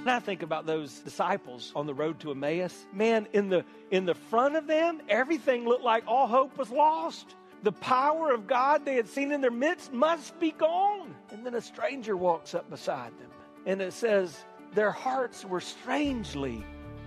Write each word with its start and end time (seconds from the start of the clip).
And 0.00 0.10
I 0.10 0.18
think 0.18 0.42
about 0.42 0.64
those 0.64 1.00
disciples 1.00 1.72
on 1.76 1.86
the 1.86 1.92
road 1.92 2.20
to 2.20 2.30
Emmaus. 2.30 2.86
Man, 2.92 3.28
in 3.34 3.50
the 3.50 3.66
in 3.90 4.06
the 4.06 4.14
front 4.14 4.56
of 4.56 4.66
them, 4.66 5.02
everything 5.10 5.66
looked 5.66 5.84
like 5.84 6.04
all 6.06 6.26
hope 6.26 6.56
was 6.56 6.70
lost. 6.70 7.34
The 7.62 7.72
power 7.72 8.32
of 8.32 8.46
God 8.46 8.86
they 8.86 8.94
had 8.94 9.06
seen 9.06 9.30
in 9.30 9.42
their 9.42 9.50
midst 9.50 9.92
must 9.92 10.40
be 10.40 10.52
gone. 10.52 11.14
And 11.30 11.44
then 11.44 11.54
a 11.54 11.60
stranger 11.60 12.16
walks 12.16 12.54
up 12.54 12.70
beside 12.70 13.12
them. 13.18 13.28
And 13.66 13.82
it 13.82 13.92
says, 13.92 14.44
their 14.72 14.90
hearts 14.90 15.44
were 15.44 15.60
strangely 15.60 16.64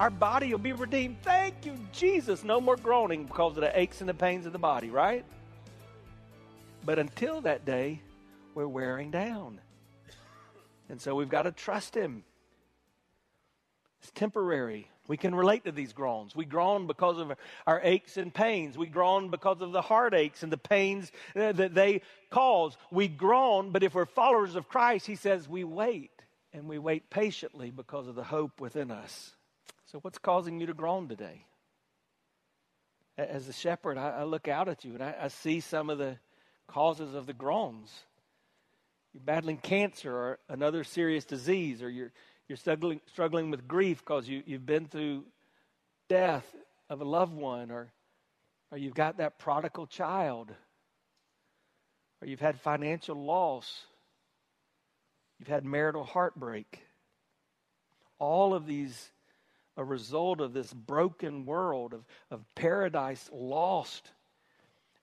Our 0.00 0.08
body 0.08 0.50
will 0.50 0.58
be 0.58 0.72
redeemed. 0.72 1.18
Thank 1.22 1.66
you, 1.66 1.78
Jesus. 1.92 2.42
No 2.42 2.58
more 2.58 2.76
groaning 2.76 3.26
because 3.26 3.58
of 3.58 3.60
the 3.60 3.78
aches 3.78 4.00
and 4.00 4.08
the 4.08 4.14
pains 4.14 4.46
of 4.46 4.52
the 4.54 4.58
body, 4.58 4.88
right? 4.88 5.26
But 6.86 6.98
until 6.98 7.42
that 7.42 7.66
day, 7.66 8.00
we're 8.54 8.66
wearing 8.66 9.10
down. 9.10 9.60
And 10.88 10.98
so 11.02 11.14
we've 11.14 11.28
got 11.28 11.42
to 11.42 11.52
trust 11.52 11.94
Him. 11.94 12.24
It's 14.00 14.10
temporary. 14.12 14.88
We 15.06 15.18
can 15.18 15.34
relate 15.34 15.64
to 15.64 15.72
these 15.72 15.92
groans. 15.92 16.34
We 16.34 16.46
groan 16.46 16.86
because 16.86 17.18
of 17.18 17.32
our 17.66 17.82
aches 17.84 18.16
and 18.16 18.32
pains. 18.32 18.78
We 18.78 18.86
groan 18.86 19.28
because 19.28 19.60
of 19.60 19.72
the 19.72 19.82
heartaches 19.82 20.42
and 20.42 20.50
the 20.50 20.56
pains 20.56 21.12
uh, 21.36 21.52
that 21.52 21.74
they 21.74 22.00
cause. 22.30 22.74
We 22.90 23.06
groan, 23.06 23.70
but 23.70 23.82
if 23.82 23.94
we're 23.94 24.06
followers 24.06 24.54
of 24.54 24.66
Christ, 24.66 25.06
He 25.06 25.16
says 25.16 25.46
we 25.46 25.62
wait. 25.62 26.10
And 26.54 26.68
we 26.68 26.78
wait 26.78 27.10
patiently 27.10 27.70
because 27.70 28.08
of 28.08 28.14
the 28.14 28.24
hope 28.24 28.62
within 28.62 28.90
us. 28.90 29.34
So, 29.90 29.98
what's 30.02 30.18
causing 30.18 30.60
you 30.60 30.66
to 30.66 30.74
groan 30.74 31.08
today? 31.08 31.46
As 33.18 33.48
a 33.48 33.52
shepherd, 33.52 33.98
I, 33.98 34.20
I 34.20 34.22
look 34.22 34.46
out 34.46 34.68
at 34.68 34.84
you 34.84 34.94
and 34.94 35.02
I, 35.02 35.16
I 35.22 35.28
see 35.28 35.58
some 35.58 35.90
of 35.90 35.98
the 35.98 36.16
causes 36.68 37.12
of 37.14 37.26
the 37.26 37.32
groans. 37.32 37.92
You're 39.12 39.24
battling 39.24 39.56
cancer 39.56 40.14
or 40.14 40.38
another 40.48 40.84
serious 40.84 41.24
disease, 41.24 41.82
or 41.82 41.90
you're, 41.90 42.12
you're 42.48 42.56
struggling, 42.56 43.00
struggling 43.08 43.50
with 43.50 43.66
grief 43.66 43.98
because 43.98 44.28
you, 44.28 44.44
you've 44.46 44.64
been 44.64 44.86
through 44.86 45.24
death 46.08 46.46
of 46.88 47.00
a 47.00 47.04
loved 47.04 47.34
one, 47.34 47.72
or, 47.72 47.92
or 48.70 48.78
you've 48.78 48.94
got 48.94 49.16
that 49.16 49.40
prodigal 49.40 49.88
child, 49.88 50.52
or 52.22 52.28
you've 52.28 52.38
had 52.38 52.60
financial 52.60 53.16
loss, 53.16 53.86
you've 55.40 55.48
had 55.48 55.64
marital 55.64 56.04
heartbreak. 56.04 56.80
All 58.20 58.54
of 58.54 58.66
these 58.66 59.10
a 59.80 59.84
result 59.84 60.42
of 60.42 60.52
this 60.52 60.70
broken 60.74 61.46
world, 61.46 61.94
of, 61.94 62.04
of 62.30 62.44
paradise 62.54 63.30
lost, 63.32 64.10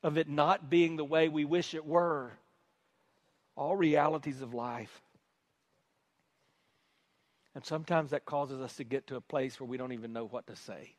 of 0.03 0.19
it 0.19 0.29
not 0.29 0.69
being 0.69 0.95
the 0.95 1.03
way 1.03 1.29
we 1.29 1.45
wish 1.45 1.73
it 1.73 1.83
were. 1.83 2.31
All 3.55 3.75
realities 3.75 4.39
of 4.43 4.53
life. 4.53 5.01
And 7.55 7.65
sometimes 7.65 8.11
that 8.11 8.23
causes 8.23 8.61
us 8.61 8.75
to 8.75 8.83
get 8.83 9.07
to 9.07 9.15
a 9.15 9.21
place 9.21 9.59
where 9.59 9.67
we 9.67 9.77
don't 9.77 9.93
even 9.93 10.13
know 10.13 10.27
what 10.27 10.45
to 10.45 10.55
say. 10.55 10.93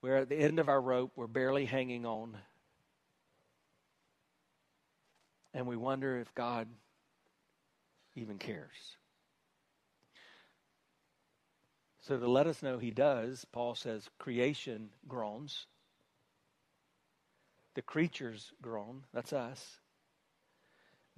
We're 0.00 0.18
at 0.18 0.28
the 0.28 0.36
end 0.38 0.60
of 0.60 0.68
our 0.68 0.80
rope, 0.80 1.10
we're 1.16 1.26
barely 1.26 1.64
hanging 1.64 2.06
on. 2.06 2.36
And 5.52 5.66
we 5.66 5.76
wonder 5.76 6.20
if 6.20 6.32
God 6.36 6.68
even 8.14 8.38
cares. 8.38 8.97
So, 12.08 12.16
to 12.16 12.26
let 12.26 12.46
us 12.46 12.62
know 12.62 12.78
he 12.78 12.90
does, 12.90 13.44
Paul 13.52 13.74
says, 13.74 14.08
creation 14.18 14.88
groans. 15.06 15.66
The 17.74 17.82
creatures 17.82 18.50
groan. 18.62 19.02
That's 19.12 19.34
us. 19.34 19.76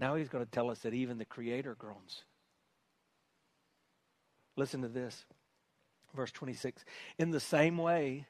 Now 0.01 0.17
he's 0.17 0.29
going 0.29 0.45
to 0.45 0.51
tell 0.51 0.69
us 0.69 0.81
that 0.81 0.93
even 0.93 1.17
the 1.17 1.25
Creator 1.25 1.77
groans. 1.79 2.25
Listen 4.57 4.83
to 4.83 4.89
this. 4.89 5.25
Verse 6.17 6.33
26. 6.33 6.85
In 7.21 7.31
the 7.31 7.39
same 7.39 7.79
way, 7.79 8.27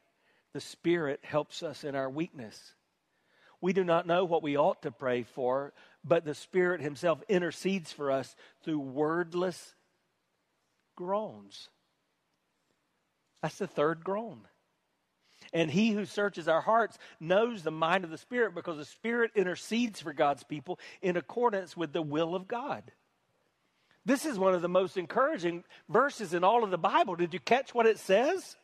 the 0.53 0.61
Spirit 0.61 1.21
helps 1.23 1.63
us 1.63 1.83
in 1.83 1.95
our 1.95 2.11
weakness. 2.11 2.75
We 3.63 3.73
do 3.73 3.85
not 3.85 4.07
know 4.07 4.27
what 4.27 4.43
we 4.43 4.59
ought 4.59 4.83
to 4.83 4.91
pray 4.91 5.23
for, 5.23 5.73
but 6.05 6.27
the 6.27 6.35
Spirit 6.35 6.83
Himself 6.83 7.23
intercedes 7.27 7.91
for 7.91 8.11
us 8.11 8.37
through 8.63 8.81
wordless 8.81 9.75
groans. 10.95 11.71
That's 13.43 13.59
the 13.59 13.67
third 13.67 14.05
groan. 14.05 14.41
And 15.53 15.71
he 15.71 15.91
who 15.91 16.05
searches 16.05 16.47
our 16.47 16.61
hearts 16.61 16.99
knows 17.19 17.63
the 17.63 17.71
mind 17.71 18.05
of 18.05 18.11
the 18.11 18.19
Spirit 18.19 18.55
because 18.55 18.77
the 18.77 18.85
Spirit 18.85 19.33
intercedes 19.35 20.01
for 20.01 20.13
God's 20.13 20.45
people 20.45 20.79
in 21.03 21.17
accordance 21.17 21.77
with 21.77 21.93
the 21.93 22.03
will 22.03 22.35
of 22.35 22.47
God. 22.47 22.93
This 24.05 24.25
is 24.25 24.39
one 24.39 24.55
of 24.55 24.63
the 24.63 24.69
most 24.69 24.97
encouraging 24.97 25.65
verses 25.89 26.35
in 26.35 26.45
all 26.45 26.65
of 26.65 26.71
the 26.71 26.79
Bible. 26.79 27.17
Did 27.17 27.35
you 27.35 27.41
catch 27.41 27.75
what 27.75 27.87
it 27.87 27.99
says? 27.99 28.57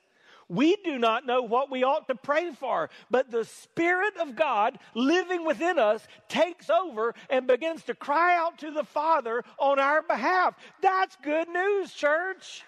We 0.48 0.76
do 0.84 0.96
not 0.98 1.26
know 1.26 1.42
what 1.42 1.72
we 1.72 1.82
ought 1.82 2.06
to 2.06 2.14
pray 2.14 2.52
for, 2.52 2.88
but 3.10 3.30
the 3.30 3.44
Spirit 3.44 4.16
of 4.20 4.36
God 4.36 4.78
living 4.94 5.44
within 5.44 5.78
us 5.78 6.06
takes 6.28 6.70
over 6.70 7.14
and 7.28 7.48
begins 7.48 7.82
to 7.84 7.94
cry 7.94 8.36
out 8.36 8.58
to 8.58 8.70
the 8.70 8.84
Father 8.84 9.42
on 9.58 9.80
our 9.80 10.02
behalf. 10.02 10.54
That's 10.80 11.16
good 11.22 11.48
news, 11.48 11.92
church. 11.92 12.62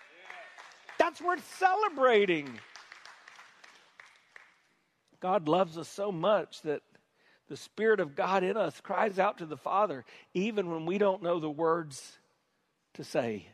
That's 0.99 1.21
worth 1.21 1.45
celebrating. 1.59 2.59
God 5.21 5.49
loves 5.49 5.79
us 5.79 5.89
so 5.89 6.13
much 6.13 6.63
that 6.63 6.83
the 7.49 7.57
Spirit 7.57 8.01
of 8.01 8.15
God 8.15 8.45
in 8.45 8.57
us 8.57 8.81
cries 8.81 9.19
out 9.19 9.39
to 9.39 9.47
the 9.47 9.57
Father, 9.57 10.05
even 10.35 10.71
when 10.71 10.87
we 10.87 10.99
don't 10.99 11.23
know 11.23 11.41
the 11.41 11.51
words 11.51 12.19
to 12.95 13.05
say. 13.05 13.49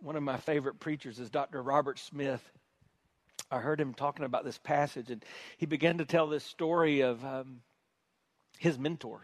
One 0.00 0.16
of 0.16 0.22
my 0.22 0.38
favorite 0.38 0.80
preachers 0.80 1.18
is 1.18 1.30
Dr. 1.30 1.62
Robert 1.62 1.98
Smith. 1.98 2.42
I 3.50 3.58
heard 3.58 3.80
him 3.80 3.92
talking 3.92 4.24
about 4.24 4.44
this 4.44 4.58
passage, 4.58 5.10
and 5.10 5.22
he 5.58 5.66
began 5.66 5.98
to 5.98 6.04
tell 6.04 6.26
this 6.26 6.42
story 6.42 7.02
of 7.02 7.22
um, 7.24 7.60
his 8.58 8.78
mentor. 8.78 9.22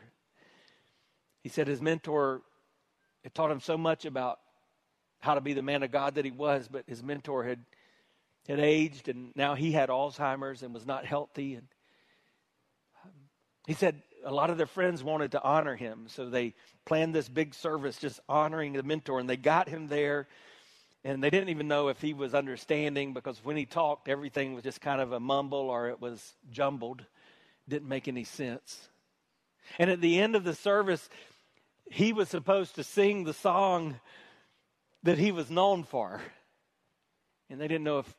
He 1.43 1.49
said 1.49 1.67
his 1.67 1.81
mentor 1.81 2.43
had 3.25 3.35
taught 3.35 3.51
him 3.51 3.61
so 3.61 3.79
much 3.79 4.05
about 4.05 4.39
how 5.21 5.34
to 5.34 5.41
be 5.41 5.53
the 5.53 5.62
man 5.62 5.83
of 5.83 5.91
God 5.91 6.15
that 6.15 6.25
he 6.25 6.31
was, 6.31 6.69
but 6.71 6.84
his 6.87 7.03
mentor 7.03 7.45
had 7.45 7.65
had 8.49 8.61
aged 8.61 9.09
and 9.09 9.31
now 9.37 9.55
he 9.55 9.73
had 9.73 9.91
Alzheimer's 9.91 10.62
and 10.62 10.73
was 10.73 10.87
not 10.87 11.05
healthy. 11.05 11.55
And 11.55 11.67
um, 13.05 13.11
he 13.67 13.75
said 13.75 14.03
a 14.25 14.33
lot 14.33 14.51
of 14.51 14.56
their 14.56 14.67
friends 14.67 15.05
wanted 15.05 15.33
to 15.33 15.43
honor 15.43 15.77
him, 15.77 16.06
so 16.09 16.29
they 16.29 16.55
planned 16.84 17.15
this 17.15 17.29
big 17.29 17.55
service 17.55 17.99
just 17.99 18.21
honoring 18.29 18.73
the 18.73 18.83
mentor, 18.83 19.21
and 19.21 19.29
they 19.29 19.37
got 19.37 19.69
him 19.69 19.89
there. 19.89 20.27
And 21.05 21.23
they 21.23 21.31
didn't 21.31 21.50
even 21.50 21.69
know 21.69 21.89
if 21.89 22.00
he 22.00 22.12
was 22.12 22.35
understanding 22.35 23.15
because 23.15 23.39
when 23.45 23.56
he 23.56 23.67
talked, 23.67 24.09
everything 24.09 24.55
was 24.55 24.65
just 24.65 24.81
kind 24.81 25.00
of 25.00 25.12
a 25.12 25.21
mumble 25.21 25.71
or 25.71 25.89
it 25.89 26.00
was 26.00 26.35
jumbled. 26.50 27.05
Didn't 27.69 27.89
make 27.89 28.09
any 28.09 28.25
sense. 28.25 28.89
And 29.79 29.91
at 29.91 30.00
the 30.00 30.19
end 30.19 30.35
of 30.35 30.43
the 30.43 30.55
service, 30.55 31.09
he 31.89 32.12
was 32.12 32.29
supposed 32.29 32.75
to 32.75 32.85
sing 32.85 33.25
the 33.25 33.33
song 33.33 34.00
that 35.03 35.19
he 35.19 35.33
was 35.33 35.50
known 35.50 35.85
for. 35.85 36.21
And 37.50 37.61
they 37.61 37.69
didn't 37.69 37.85
know 37.85 38.00
if 38.00 38.15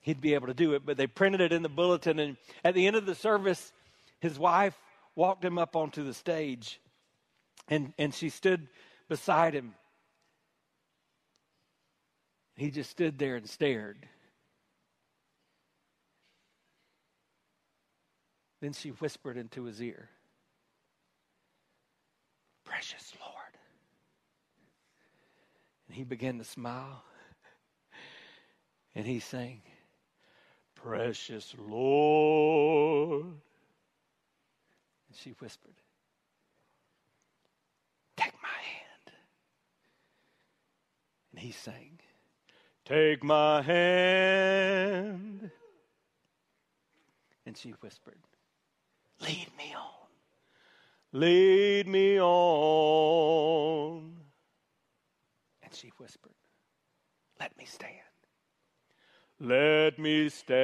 he'd 0.00 0.20
be 0.20 0.34
able 0.34 0.46
to 0.46 0.54
do 0.54 0.74
it, 0.74 0.86
but 0.86 0.96
they 0.96 1.06
printed 1.06 1.40
it 1.40 1.52
in 1.52 1.62
the 1.62 1.68
bulletin. 1.68 2.18
And 2.18 2.36
at 2.64 2.74
the 2.74 2.86
end 2.86 2.96
of 2.96 3.06
the 3.06 3.14
service, 3.14 3.72
his 4.20 4.38
wife 4.38 4.76
walked 5.14 5.44
him 5.44 5.58
up 5.58 5.76
onto 5.76 6.04
the 6.04 6.14
stage 6.14 6.80
and, 7.68 7.92
and 7.98 8.14
she 8.14 8.28
stood 8.28 8.68
beside 9.08 9.54
him. 9.54 9.74
He 12.56 12.70
just 12.70 12.90
stood 12.90 13.18
there 13.18 13.36
and 13.36 13.48
stared. 13.48 14.08
Then 18.60 18.72
she 18.72 18.90
whispered 18.90 19.36
into 19.36 19.64
his 19.64 19.82
ear, 19.82 20.08
Precious. 22.64 23.12
And 25.88 25.96
he 25.96 26.04
began 26.04 26.38
to 26.38 26.44
smile. 26.44 27.02
And 28.94 29.06
he 29.06 29.20
sang, 29.20 29.62
Precious 30.74 31.54
Lord. 31.58 33.26
And 33.26 35.16
she 35.16 35.30
whispered, 35.38 35.74
Take 38.16 38.32
my 38.42 38.48
hand. 38.48 39.12
And 41.32 41.40
he 41.40 41.52
sang, 41.52 41.98
Take 42.84 43.22
my 43.22 43.62
hand. 43.62 45.50
And 47.44 47.56
she 47.56 47.70
whispered, 47.80 48.18
Lead 49.20 49.48
me 49.58 49.74
on. 49.76 49.82
Lead 51.12 51.88
me 51.88 52.20
on. 52.20 54.25
She 55.76 55.92
whispered, 55.98 56.32
Let 57.38 57.56
me 57.58 57.66
stand. 57.66 57.92
Let 59.38 59.98
me 59.98 60.30
stand. 60.30 60.56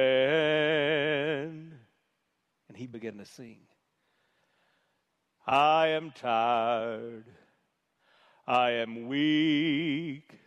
And 2.67 2.75
he 2.75 2.87
began 2.87 3.17
to 3.19 3.25
sing. 3.25 3.59
I 5.45 5.89
am 5.89 6.11
tired. 6.11 7.25
I 8.47 8.71
am 8.71 9.07
weak. 9.07 10.39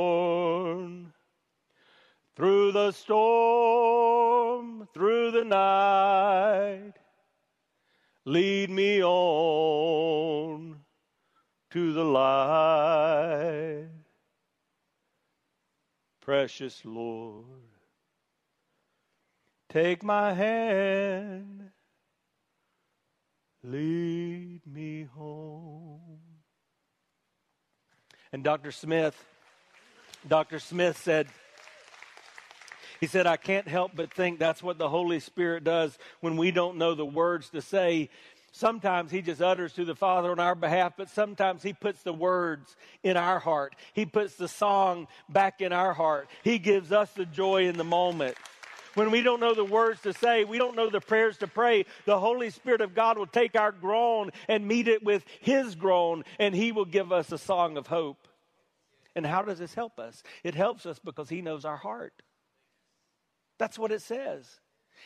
Through 2.36 2.72
the 2.72 2.92
storm, 2.92 4.88
through 4.94 5.32
the 5.32 5.44
night, 5.44 6.94
lead 8.24 8.70
me 8.70 9.04
on 9.04 10.49
to 11.70 11.92
the 11.92 12.04
light. 12.04 13.88
Precious 16.20 16.82
Lord, 16.84 17.44
take 19.68 20.02
my 20.02 20.32
hand, 20.32 21.70
lead 23.64 24.60
me 24.66 25.08
home. 25.14 26.00
And 28.32 28.44
Dr. 28.44 28.70
Smith, 28.70 29.16
Dr. 30.28 30.60
Smith 30.60 30.98
said, 30.98 31.26
he 33.00 33.06
said, 33.06 33.26
I 33.26 33.38
can't 33.38 33.66
help 33.66 33.92
but 33.94 34.12
think 34.12 34.38
that's 34.38 34.62
what 34.62 34.76
the 34.76 34.88
Holy 34.88 35.20
Spirit 35.20 35.64
does 35.64 35.98
when 36.20 36.36
we 36.36 36.50
don't 36.50 36.76
know 36.76 36.94
the 36.94 37.06
words 37.06 37.48
to 37.50 37.62
say. 37.62 38.10
Sometimes 38.52 39.10
He 39.10 39.22
just 39.22 39.40
utters 39.40 39.72
to 39.74 39.84
the 39.84 39.94
Father 39.94 40.30
on 40.30 40.40
our 40.40 40.54
behalf, 40.54 40.94
but 40.96 41.08
sometimes 41.08 41.62
He 41.62 41.72
puts 41.72 42.02
the 42.02 42.12
words 42.12 42.76
in 43.02 43.16
our 43.16 43.38
heart. 43.38 43.76
He 43.92 44.06
puts 44.06 44.34
the 44.34 44.48
song 44.48 45.06
back 45.28 45.60
in 45.60 45.72
our 45.72 45.92
heart. 45.92 46.28
He 46.42 46.58
gives 46.58 46.92
us 46.92 47.10
the 47.12 47.26
joy 47.26 47.68
in 47.68 47.76
the 47.76 47.84
moment. 47.84 48.36
When 48.94 49.12
we 49.12 49.22
don't 49.22 49.38
know 49.38 49.54
the 49.54 49.64
words 49.64 50.00
to 50.02 50.12
say, 50.12 50.44
we 50.44 50.58
don't 50.58 50.74
know 50.74 50.90
the 50.90 51.00
prayers 51.00 51.38
to 51.38 51.46
pray, 51.46 51.86
the 52.06 52.18
Holy 52.18 52.50
Spirit 52.50 52.80
of 52.80 52.94
God 52.94 53.18
will 53.18 53.26
take 53.26 53.54
our 53.54 53.70
groan 53.70 54.30
and 54.48 54.66
meet 54.66 54.88
it 54.88 55.04
with 55.04 55.24
His 55.40 55.76
groan, 55.76 56.24
and 56.40 56.54
He 56.54 56.72
will 56.72 56.84
give 56.84 57.12
us 57.12 57.30
a 57.30 57.38
song 57.38 57.76
of 57.76 57.86
hope. 57.86 58.26
And 59.14 59.24
how 59.24 59.42
does 59.42 59.58
this 59.58 59.74
help 59.74 60.00
us? 60.00 60.22
It 60.42 60.56
helps 60.56 60.86
us 60.86 60.98
because 60.98 61.28
He 61.28 61.40
knows 61.40 61.64
our 61.64 61.76
heart. 61.76 62.22
That's 63.58 63.78
what 63.78 63.92
it 63.92 64.02
says. 64.02 64.60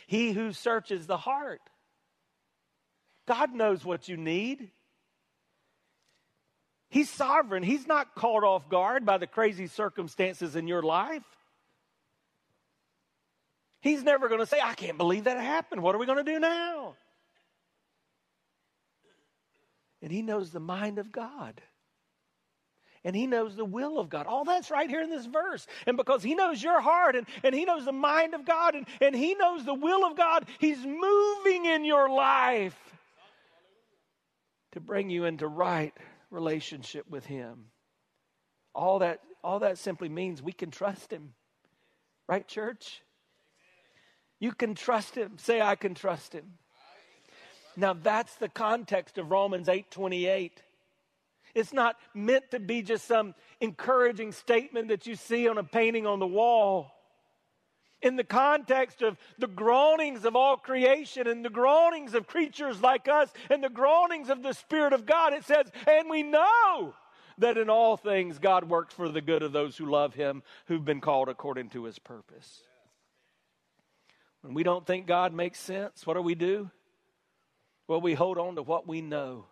He 0.07 0.33
who 0.33 0.53
searches 0.53 1.07
the 1.07 1.19
heart. 1.19 1.61
God 3.27 3.55
knows 3.55 3.85
what 3.85 4.09
you 4.09 4.17
need. 4.17 4.71
He's 6.91 7.11
sovereign. 7.11 7.63
He's 7.63 7.87
not 7.87 8.15
caught 8.15 8.45
off 8.45 8.69
guard 8.69 9.05
by 9.05 9.19
the 9.19 9.27
crazy 9.27 9.67
circumstances 9.67 10.55
in 10.55 10.69
your 10.69 10.83
life. 10.83 11.25
He's 13.81 14.03
never 14.03 14.29
going 14.29 14.41
to 14.41 14.47
say, 14.47 14.61
I 14.63 14.75
can't 14.75 14.97
believe 14.97 15.25
that 15.25 15.39
happened. 15.39 15.83
What 15.83 15.95
are 15.95 15.99
we 15.99 16.07
going 16.07 16.25
to 16.25 16.33
do 16.33 16.39
now? 16.39 16.95
And 20.01 20.13
he 20.13 20.23
knows 20.23 20.51
the 20.51 20.61
mind 20.61 20.99
of 20.99 21.11
God 21.11 21.61
and 23.05 23.15
he 23.15 23.27
knows 23.27 23.55
the 23.55 23.65
will 23.65 23.99
of 23.99 24.09
God. 24.09 24.27
All 24.27 24.45
that's 24.45 24.71
right 24.71 24.89
here 24.89 25.03
in 25.03 25.11
this 25.11 25.27
verse. 25.27 25.67
And 25.87 25.97
because 25.97 26.23
he 26.23 26.35
knows 26.35 26.63
your 26.63 26.81
heart 26.81 27.17
and, 27.17 27.27
and 27.43 27.55
he 27.55 27.65
knows 27.65 27.85
the 27.85 27.93
mind 27.93 28.35
of 28.35 28.47
God 28.47 28.75
and, 28.75 28.87
and 29.01 29.15
he 29.15 29.35
knows 29.35 29.65
the 29.65 29.75
will 29.75 30.07
of 30.07 30.17
God, 30.17 30.47
he's 30.59 30.79
moving 30.79 31.67
in 31.67 31.85
your 31.85 32.09
life 32.09 32.79
to 34.75 34.81
bring 34.81 35.11
you 35.11 35.25
into 35.25 35.49
right 35.49 35.95
relationship 36.31 37.09
with 37.09 37.25
him. 37.27 37.67
All 38.75 38.99
that, 38.99 39.21
all 39.43 39.61
that 39.61 39.79
simply 39.79 40.09
means 40.09 40.43
we 40.43 40.53
can 40.53 40.71
trust 40.71 41.13
him. 41.13 41.35
Right, 42.29 42.47
church? 42.47 43.03
You 44.41 44.53
can 44.53 44.75
trust 44.75 45.15
him. 45.15 45.39
Say, 45.39 45.61
I 45.61 45.75
can 45.77 45.95
trust 45.95 46.33
him. 46.33 46.55
Now 47.77 47.93
that's 47.95 48.35
the 48.37 48.49
context 48.49 49.19
of 49.19 49.31
Romans 49.31 49.69
8 49.69 49.91
28. 49.91 50.63
It's 51.55 51.73
not 51.73 51.97
meant 52.15 52.51
to 52.51 52.59
be 52.59 52.83
just 52.83 53.07
some 53.07 53.35
encouraging 53.61 54.33
statement 54.33 54.89
that 54.89 55.07
you 55.07 55.15
see 55.15 55.49
on 55.49 55.59
a 55.59 55.65
painting 55.65 56.07
on 56.07 56.19
the 56.19 56.27
wall. 56.27 56.94
In 58.05 58.17
the 58.17 58.23
context 58.23 59.01
of 59.01 59.17
the 59.39 59.47
groanings 59.47 60.27
of 60.27 60.37
all 60.37 60.59
creation 60.59 61.27
and 61.27 61.43
the 61.43 61.49
groanings 61.49 62.13
of 62.13 62.27
creatures 62.27 62.83
like 62.83 63.09
us 63.09 63.33
and 63.49 63.65
the 63.65 63.71
groanings 63.71 64.29
of 64.29 64.43
the 64.43 64.53
Spirit 64.53 64.93
of 64.93 65.07
God, 65.07 65.33
it 65.33 65.45
says, 65.45 65.73
and 65.89 66.11
we 66.11 66.23
know 66.23 66.95
that 67.39 67.57
in 67.57 67.71
all 67.71 67.97
things 67.97 68.39
God 68.39 68.69
works 68.69 68.93
for 68.93 69.09
the 69.09 69.23
good 69.23 69.43
of 69.43 69.53
those 69.53 69.79
who 69.79 69.87
love 69.87 70.13
Him, 70.13 70.43
who've 70.67 70.85
been 70.85 71.01
called 71.01 71.31
according 71.31 71.71
to 71.71 71.85
His 71.85 71.99
purpose. 71.99 72.61
When 74.43 74.53
we 74.53 74.65
don't 74.65 74.87
think 74.87 75.07
God 75.07 75.33
makes 75.33 75.59
sense, 75.59 76.07
what 76.07 76.15
do 76.15 76.21
we 76.21 76.35
do? 76.35 76.71
Well, 77.89 78.03
we 78.03 78.13
hold 78.13 78.37
on 78.37 78.57
to 78.57 78.63
what 78.63 78.87
we 78.87 79.01
know. 79.01 79.47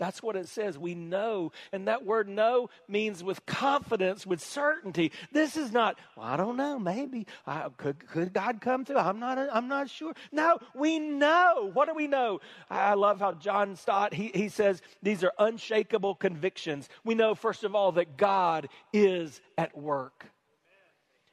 That's 0.00 0.22
what 0.22 0.34
it 0.34 0.48
says. 0.48 0.78
We 0.78 0.94
know. 0.94 1.52
And 1.72 1.86
that 1.86 2.06
word 2.06 2.26
know 2.26 2.70
means 2.88 3.22
with 3.22 3.44
confidence, 3.44 4.26
with 4.26 4.40
certainty. 4.40 5.12
This 5.30 5.58
is 5.58 5.72
not, 5.72 5.98
well, 6.16 6.26
I 6.26 6.38
don't 6.38 6.56
know, 6.56 6.78
maybe. 6.78 7.26
I, 7.46 7.68
could, 7.76 8.08
could 8.08 8.32
God 8.32 8.62
come 8.62 8.86
through? 8.86 8.96
I'm 8.96 9.20
not, 9.20 9.38
I'm 9.52 9.68
not 9.68 9.90
sure. 9.90 10.14
No, 10.32 10.58
we 10.74 10.98
know. 10.98 11.70
What 11.74 11.86
do 11.86 11.94
we 11.94 12.06
know? 12.06 12.40
I 12.70 12.94
love 12.94 13.20
how 13.20 13.32
John 13.32 13.76
Stott, 13.76 14.14
he, 14.14 14.30
he 14.34 14.48
says 14.48 14.80
these 15.02 15.22
are 15.22 15.32
unshakable 15.38 16.14
convictions. 16.14 16.88
We 17.04 17.14
know, 17.14 17.34
first 17.34 17.62
of 17.62 17.74
all, 17.74 17.92
that 17.92 18.16
God 18.16 18.70
is 18.94 19.42
at 19.58 19.76
work. 19.76 20.24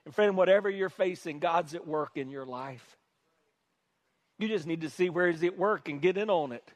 And 0.04 0.14
friend, 0.14 0.36
whatever 0.36 0.70
you're 0.70 0.90
facing, 0.90 1.40
God's 1.40 1.74
at 1.74 1.88
work 1.88 2.12
in 2.18 2.30
your 2.30 2.46
life. 2.46 2.98
You 4.40 4.50
just 4.50 4.68
need 4.68 4.82
to 4.82 4.90
see 4.90 5.10
where 5.10 5.30
is 5.30 5.40
he 5.40 5.48
at 5.48 5.58
work 5.58 5.88
and 5.88 6.02
get 6.02 6.18
in 6.18 6.30
on 6.30 6.52
it 6.52 6.74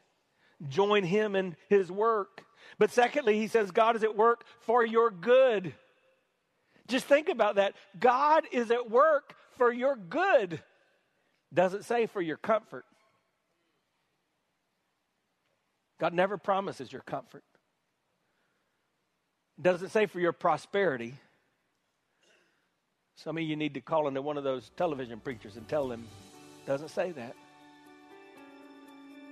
join 0.68 1.04
him 1.04 1.36
in 1.36 1.56
his 1.70 1.92
work. 1.92 2.44
But 2.78 2.92
secondly, 2.92 3.38
he 3.38 3.48
says, 3.48 3.72
God 3.72 3.96
is 3.96 4.04
at 4.04 4.16
work 4.16 4.44
for 4.62 4.86
your 4.86 5.12
good. 5.12 5.74
Just 6.88 7.06
think 7.06 7.30
about 7.30 7.56
that. 7.56 7.74
God 8.00 8.46
is 8.52 8.72
at 8.72 8.90
work 8.90 9.36
for 9.58 9.72
your 9.72 9.96
good. 9.96 10.62
Doesn't 11.54 11.86
say 11.86 12.06
for 12.06 12.22
your 12.22 12.38
comfort. 12.38 12.86
God 16.00 16.14
never 16.14 16.38
promises 16.38 16.92
your 16.92 17.04
comfort. 17.04 17.44
Doesn't 19.62 19.90
say 19.90 20.08
for 20.08 20.20
your 20.20 20.32
prosperity. 20.32 21.14
Some 23.16 23.38
of 23.38 23.44
you 23.44 23.56
need 23.56 23.76
to 23.76 23.82
call 23.82 24.08
into 24.08 24.22
one 24.22 24.38
of 24.38 24.44
those 24.44 24.72
television 24.76 25.20
preachers 25.20 25.58
and 25.58 25.68
tell 25.68 25.88
them, 25.88 26.08
doesn't 26.66 26.90
say 26.90 27.12
that 27.12 27.36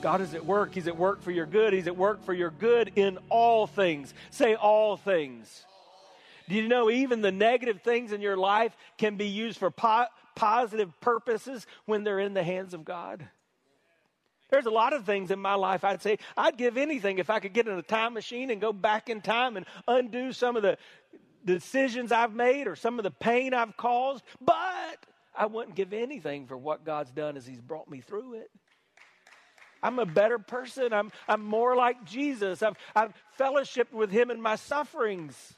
God 0.00 0.20
is 0.20 0.34
at 0.34 0.44
work. 0.44 0.74
He's 0.74 0.88
at 0.88 0.96
work 0.96 1.22
for 1.22 1.30
your 1.30 1.46
good. 1.46 1.72
He's 1.72 1.86
at 1.86 1.96
work 1.96 2.24
for 2.24 2.34
your 2.34 2.50
good 2.50 2.92
in 2.96 3.18
all 3.28 3.66
things. 3.66 4.14
Say 4.30 4.54
all 4.54 4.96
things. 4.96 5.64
Do 6.48 6.54
you 6.54 6.68
know 6.68 6.90
even 6.90 7.22
the 7.22 7.32
negative 7.32 7.82
things 7.82 8.12
in 8.12 8.20
your 8.20 8.36
life 8.36 8.76
can 8.98 9.16
be 9.16 9.26
used 9.26 9.58
for 9.58 9.70
po- 9.70 10.06
positive 10.34 10.98
purposes 11.00 11.66
when 11.86 12.04
they're 12.04 12.20
in 12.20 12.34
the 12.34 12.44
hands 12.44 12.72
of 12.72 12.84
God? 12.84 13.26
There's 14.48 14.66
a 14.66 14.70
lot 14.70 14.92
of 14.92 15.04
things 15.04 15.32
in 15.32 15.40
my 15.40 15.54
life 15.54 15.82
I'd 15.82 16.02
say 16.02 16.18
I'd 16.36 16.56
give 16.56 16.76
anything 16.76 17.18
if 17.18 17.30
I 17.30 17.40
could 17.40 17.52
get 17.52 17.66
in 17.66 17.76
a 17.76 17.82
time 17.82 18.14
machine 18.14 18.50
and 18.50 18.60
go 18.60 18.72
back 18.72 19.08
in 19.08 19.20
time 19.20 19.56
and 19.56 19.66
undo 19.88 20.32
some 20.32 20.56
of 20.56 20.62
the 20.62 20.78
decisions 21.44 22.12
I've 22.12 22.34
made 22.34 22.68
or 22.68 22.76
some 22.76 22.98
of 22.98 23.02
the 23.02 23.10
pain 23.10 23.54
I've 23.54 23.76
caused, 23.76 24.22
but 24.40 25.04
I 25.36 25.46
wouldn't 25.46 25.74
give 25.76 25.92
anything 25.92 26.46
for 26.46 26.56
what 26.56 26.84
God's 26.84 27.10
done 27.10 27.36
as 27.36 27.46
He's 27.46 27.60
brought 27.60 27.90
me 27.90 28.00
through 28.00 28.34
it. 28.34 28.50
I'm 29.86 30.00
a 30.00 30.06
better 30.06 30.40
person. 30.40 30.92
I'm, 30.92 31.12
I'm 31.28 31.44
more 31.44 31.76
like 31.76 32.04
Jesus. 32.04 32.60
I've, 32.60 32.76
I've 32.96 33.14
fellowshiped 33.38 33.92
with 33.92 34.10
Him 34.10 34.32
in 34.32 34.40
my 34.40 34.56
sufferings. 34.56 35.54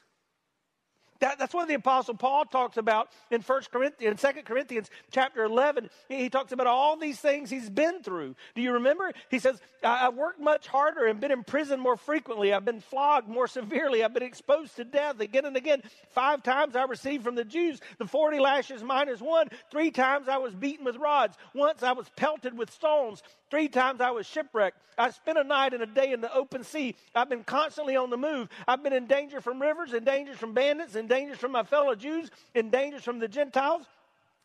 That, 1.19 1.37
that's 1.37 1.53
what 1.53 1.67
the 1.67 1.73
Apostle 1.73 2.13
Paul 2.13 2.45
talks 2.45 2.77
about 2.77 3.09
in 3.29 3.41
First 3.41 3.71
Corinthians, 3.71 4.21
Second 4.21 4.45
Corinthians 4.45 4.89
chapter 5.11 5.43
11. 5.43 5.89
He 6.07 6.29
talks 6.29 6.51
about 6.51 6.67
all 6.67 6.95
these 6.95 7.19
things 7.19 7.49
he's 7.49 7.69
been 7.69 8.03
through. 8.03 8.35
Do 8.55 8.61
you 8.61 8.73
remember? 8.73 9.11
He 9.29 9.39
says, 9.39 9.59
I've 9.83 10.15
worked 10.15 10.39
much 10.39 10.67
harder 10.67 11.07
and 11.07 11.19
been 11.19 11.31
in 11.31 11.43
prison 11.43 11.79
more 11.79 11.97
frequently. 11.97 12.53
I've 12.53 12.63
been 12.63 12.79
flogged 12.79 13.27
more 13.27 13.47
severely. 13.47 14.03
I've 14.03 14.13
been 14.13 14.23
exposed 14.23 14.77
to 14.77 14.85
death 14.85 15.19
again 15.19 15.45
and 15.45 15.57
again. 15.57 15.81
Five 16.11 16.41
times 16.43 16.75
I 16.75 16.83
received 16.83 17.23
from 17.23 17.35
the 17.35 17.45
Jews 17.45 17.81
the 17.97 18.05
40 18.07 18.39
lashes 18.39 18.81
minus 18.81 19.19
one. 19.19 19.49
Three 19.71 19.91
times 19.91 20.29
I 20.29 20.37
was 20.37 20.53
beaten 20.53 20.85
with 20.85 20.95
rods. 20.95 21.35
Once 21.53 21.83
I 21.83 21.91
was 21.91 22.07
pelted 22.15 22.57
with 22.57 22.71
stones. 22.71 23.23
Three 23.49 23.67
times 23.67 24.01
I 24.01 24.11
was 24.11 24.27
shipwrecked. 24.27 24.77
I 24.97 25.09
spent 25.11 25.37
a 25.37 25.43
night 25.43 25.73
and 25.73 25.81
a 25.81 25.87
day 25.87 26.11
in 26.11 26.21
the 26.21 26.33
open 26.33 26.63
sea. 26.63 26.95
I've 27.15 27.29
been 27.29 27.43
constantly 27.43 27.95
on 27.95 28.09
the 28.09 28.17
move. 28.17 28.49
I've 28.67 28.83
been 28.83 28.93
in 28.93 29.07
danger 29.07 29.41
from 29.41 29.61
rivers, 29.61 29.93
in 29.93 30.03
danger 30.03 30.35
from 30.35 30.53
bandits, 30.53 30.95
in 30.95 31.07
danger 31.07 31.35
from 31.35 31.53
my 31.53 31.63
fellow 31.63 31.95
Jews, 31.95 32.29
in 32.53 32.69
danger 32.69 32.99
from 32.99 33.19
the 33.19 33.27
Gentiles. 33.27 33.85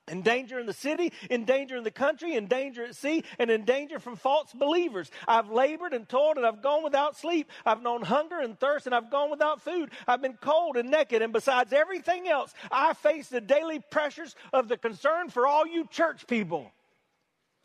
In 0.06 0.20
danger 0.20 0.58
in 0.58 0.66
the 0.66 0.74
city, 0.74 1.14
in 1.30 1.46
danger 1.46 1.76
in 1.78 1.82
the 1.82 1.90
country, 1.90 2.34
in 2.34 2.46
danger 2.46 2.84
at 2.84 2.94
sea, 2.94 3.24
and 3.38 3.50
in 3.50 3.64
danger 3.64 3.98
from 3.98 4.16
false 4.16 4.52
believers. 4.52 5.10
I've 5.26 5.50
labored 5.50 5.94
and 5.94 6.06
toiled 6.06 6.36
and 6.36 6.44
I've 6.44 6.60
gone 6.60 6.84
without 6.84 7.16
sleep. 7.16 7.50
I've 7.64 7.80
known 7.82 8.02
hunger 8.02 8.38
and 8.38 8.58
thirst 8.58 8.84
and 8.84 8.94
I've 8.94 9.10
gone 9.10 9.30
without 9.30 9.62
food. 9.62 9.90
I've 10.06 10.20
been 10.20 10.36
cold 10.38 10.76
and 10.76 10.90
naked. 10.90 11.22
And 11.22 11.32
besides 11.32 11.72
everything 11.72 12.28
else, 12.28 12.52
I 12.70 12.92
face 12.92 13.28
the 13.28 13.40
daily 13.40 13.80
pressures 13.90 14.36
of 14.52 14.68
the 14.68 14.76
concern 14.76 15.30
for 15.30 15.46
all 15.46 15.66
you 15.66 15.86
church 15.86 16.26
people. 16.26 16.70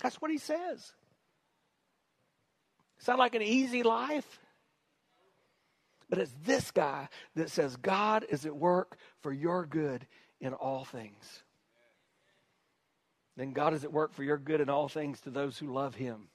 That's 0.01 0.21
what 0.21 0.31
he 0.31 0.37
says. 0.37 0.93
Sound 2.99 3.19
like 3.19 3.35
an 3.35 3.41
easy 3.41 3.83
life? 3.83 4.39
But 6.09 6.19
it's 6.19 6.33
this 6.43 6.71
guy 6.71 7.07
that 7.35 7.49
says, 7.49 7.75
God 7.75 8.25
is 8.29 8.45
at 8.45 8.55
work 8.55 8.97
for 9.21 9.31
your 9.31 9.65
good 9.65 10.05
in 10.41 10.53
all 10.53 10.85
things. 10.85 11.43
Then 13.37 13.53
God 13.53 13.73
is 13.73 13.83
at 13.83 13.93
work 13.93 14.13
for 14.13 14.23
your 14.23 14.37
good 14.37 14.59
in 14.59 14.69
all 14.69 14.89
things 14.89 15.21
to 15.21 15.29
those 15.29 15.57
who 15.57 15.71
love 15.71 15.95
him. 15.95 16.27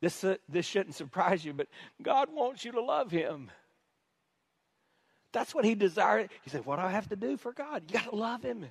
This, 0.00 0.24
uh, 0.24 0.36
this 0.48 0.66
shouldn't 0.66 0.94
surprise 0.96 1.44
you, 1.44 1.52
but 1.52 1.68
God 2.02 2.28
wants 2.32 2.64
you 2.64 2.72
to 2.72 2.82
love 2.82 3.10
him. 3.10 3.50
That's 5.32 5.54
what 5.54 5.66
he 5.66 5.74
desired. 5.74 6.30
He 6.42 6.50
said, 6.50 6.64
What 6.64 6.76
do 6.76 6.82
I 6.82 6.90
have 6.90 7.08
to 7.10 7.16
do 7.16 7.36
for 7.36 7.52
God? 7.52 7.82
You 7.88 7.98
got 7.98 8.10
to 8.10 8.16
love 8.16 8.42
him. 8.42 8.66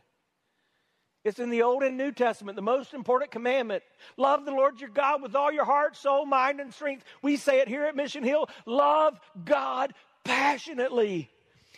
It's 1.26 1.40
in 1.40 1.50
the 1.50 1.64
Old 1.64 1.82
and 1.82 1.98
New 1.98 2.12
Testament, 2.12 2.56
the 2.56 2.62
most 2.62 2.94
important 2.94 3.32
commandment. 3.32 3.84
Love 4.16 4.46
the 4.46 4.52
Lord 4.52 4.80
your 4.80 4.92
God 4.92 5.24
with 5.24 5.36
all 5.36 5.52
your 5.52 5.66
heart, 5.66 5.98
soul, 5.98 6.24
mind, 6.24 6.60
and 6.60 6.72
strength. 6.72 7.04
We 7.24 7.36
say 7.36 7.62
it 7.62 7.68
here 7.68 7.84
at 7.86 7.96
Mission 7.96 8.24
Hill 8.24 8.48
love 8.68 9.20
God 9.44 9.94
passionately. 10.24 11.32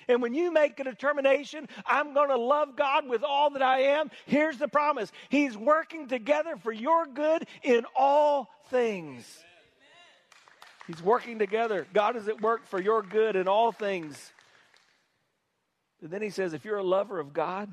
And 0.10 0.22
when 0.22 0.34
you 0.34 0.52
make 0.52 0.78
a 0.82 0.84
determination, 0.84 1.70
I'm 1.86 2.14
going 2.14 2.28
to 2.28 2.38
love 2.38 2.76
God 2.76 3.08
with 3.08 3.24
all 3.24 3.50
that 3.52 3.62
I 3.62 3.80
am, 3.84 4.12
here's 4.26 4.58
the 4.58 4.68
promise 4.68 5.12
He's 5.30 5.58
working 5.58 6.10
together 6.10 6.58
for 6.58 6.74
your 6.74 7.06
good 7.06 7.48
in 7.64 7.86
all 7.96 8.50
things. 8.70 9.26
He's 10.88 11.02
working 11.02 11.40
together. 11.40 11.88
God 11.94 12.18
is 12.18 12.28
at 12.28 12.42
work 12.42 12.68
for 12.68 12.82
your 12.82 13.02
good 13.02 13.38
in 13.38 13.48
all 13.48 13.72
things. 13.72 14.34
And 16.02 16.12
then 16.12 16.22
he 16.22 16.30
says, 16.30 16.54
if 16.54 16.64
you're 16.64 16.78
a 16.78 16.84
lover 16.84 17.20
of 17.20 17.34
God, 17.34 17.70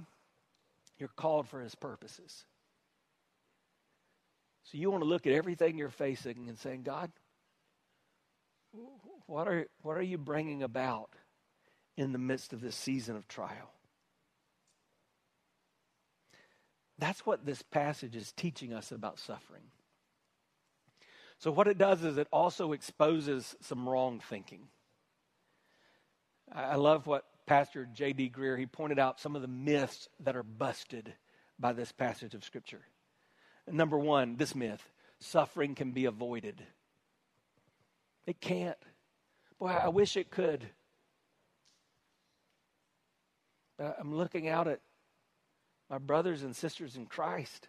you're 0.98 1.10
called 1.16 1.48
for 1.48 1.60
his 1.60 1.74
purposes. 1.74 2.44
So 4.64 4.78
you 4.78 4.90
want 4.90 5.02
to 5.02 5.08
look 5.08 5.26
at 5.26 5.32
everything 5.32 5.76
you're 5.76 5.90
facing 5.90 6.48
and 6.48 6.58
saying, 6.58 6.82
God, 6.82 7.10
what 9.26 9.46
are, 9.48 9.66
what 9.82 9.96
are 9.96 10.02
you 10.02 10.18
bringing 10.18 10.62
about 10.62 11.10
in 11.96 12.12
the 12.12 12.18
midst 12.18 12.52
of 12.52 12.60
this 12.60 12.76
season 12.76 13.16
of 13.16 13.28
trial? 13.28 13.72
That's 16.98 17.26
what 17.26 17.44
this 17.44 17.62
passage 17.62 18.16
is 18.16 18.32
teaching 18.32 18.72
us 18.72 18.92
about 18.92 19.18
suffering. 19.18 19.64
So, 21.38 21.50
what 21.50 21.66
it 21.66 21.76
does 21.76 22.04
is 22.04 22.16
it 22.16 22.28
also 22.32 22.72
exposes 22.72 23.56
some 23.60 23.88
wrong 23.88 24.20
thinking. 24.20 24.68
I 26.52 26.76
love 26.76 27.06
what 27.06 27.24
Pastor 27.46 27.86
J.D. 27.92 28.30
Greear, 28.30 28.58
he 28.58 28.66
pointed 28.66 28.98
out 28.98 29.20
some 29.20 29.36
of 29.36 29.42
the 29.42 29.48
myths 29.48 30.08
that 30.20 30.36
are 30.36 30.42
busted 30.42 31.12
by 31.58 31.72
this 31.72 31.92
passage 31.92 32.34
of 32.34 32.44
Scripture. 32.44 32.82
Number 33.70 33.98
one, 33.98 34.36
this 34.36 34.54
myth 34.54 34.82
suffering 35.20 35.74
can 35.74 35.92
be 35.92 36.06
avoided. 36.06 36.62
It 38.26 38.40
can't. 38.40 38.78
Boy, 39.58 39.68
I 39.68 39.88
wish 39.88 40.16
it 40.16 40.30
could. 40.30 40.66
Uh, 43.78 43.92
I'm 43.98 44.14
looking 44.14 44.48
out 44.48 44.68
at 44.68 44.80
my 45.90 45.98
brothers 45.98 46.42
and 46.42 46.54
sisters 46.54 46.96
in 46.96 47.06
Christ, 47.06 47.68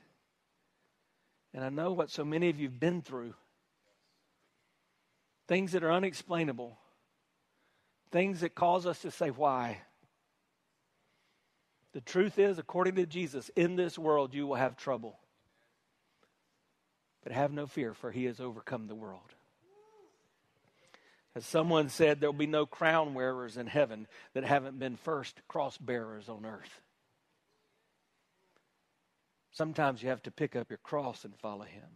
and 1.54 1.64
I 1.64 1.70
know 1.70 1.92
what 1.92 2.10
so 2.10 2.24
many 2.24 2.50
of 2.50 2.60
you 2.60 2.70
have 2.70 2.80
been 2.80 3.02
through 3.02 3.34
things 5.48 5.74
that 5.74 5.84
are 5.84 5.92
unexplainable 5.92 6.78
things 8.16 8.40
that 8.40 8.56
cause 8.56 8.86
us 8.86 9.02
to 9.02 9.12
say, 9.12 9.30
why? 9.30 9.78
The 11.92 12.00
truth 12.00 12.40
is, 12.40 12.58
according 12.58 12.96
to 12.96 13.06
Jesus, 13.06 13.52
in 13.58 13.76
this 13.76 14.00
world 14.00 14.34
you 14.34 14.48
will 14.48 14.56
have 14.56 14.78
trouble. 14.78 15.20
But 17.26 17.34
have 17.34 17.52
no 17.52 17.68
fear, 17.68 17.94
for 17.94 18.12
he 18.12 18.24
has 18.24 18.40
overcome 18.40 18.88
the 18.88 18.96
world. 18.96 19.34
As 21.36 21.46
someone 21.46 21.90
said, 21.90 22.22
there 22.22 22.32
will 22.32 22.38
be 22.38 22.48
no 22.48 22.66
crown 22.66 23.16
wearers 23.16 23.58
in 23.58 23.68
heaven 23.68 24.08
that 24.34 24.46
haven't 24.46 24.80
been 24.80 24.96
first 24.96 25.42
cross 25.50 25.78
bearers 25.78 26.30
on 26.30 26.46
earth. 26.46 26.82
Sometimes 29.52 30.02
you 30.02 30.08
have 30.08 30.24
to 30.24 30.32
pick 30.32 30.56
up 30.56 30.70
your 30.70 30.78
cross 30.78 31.26
and 31.26 31.36
follow 31.36 31.66
him. 31.66 31.90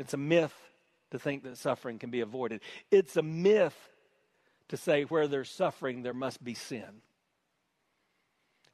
It's 0.00 0.14
a 0.14 0.16
myth 0.16 0.56
to 1.12 1.20
think 1.20 1.44
that 1.44 1.56
suffering 1.56 2.00
can 2.00 2.10
be 2.10 2.20
avoided. 2.20 2.62
It's 2.90 3.16
a 3.16 3.22
myth 3.22 3.76
to 4.68 4.76
say 4.76 5.04
where 5.04 5.26
there's 5.26 5.50
suffering, 5.50 6.02
there 6.02 6.14
must 6.14 6.42
be 6.42 6.54
sin. 6.54 7.02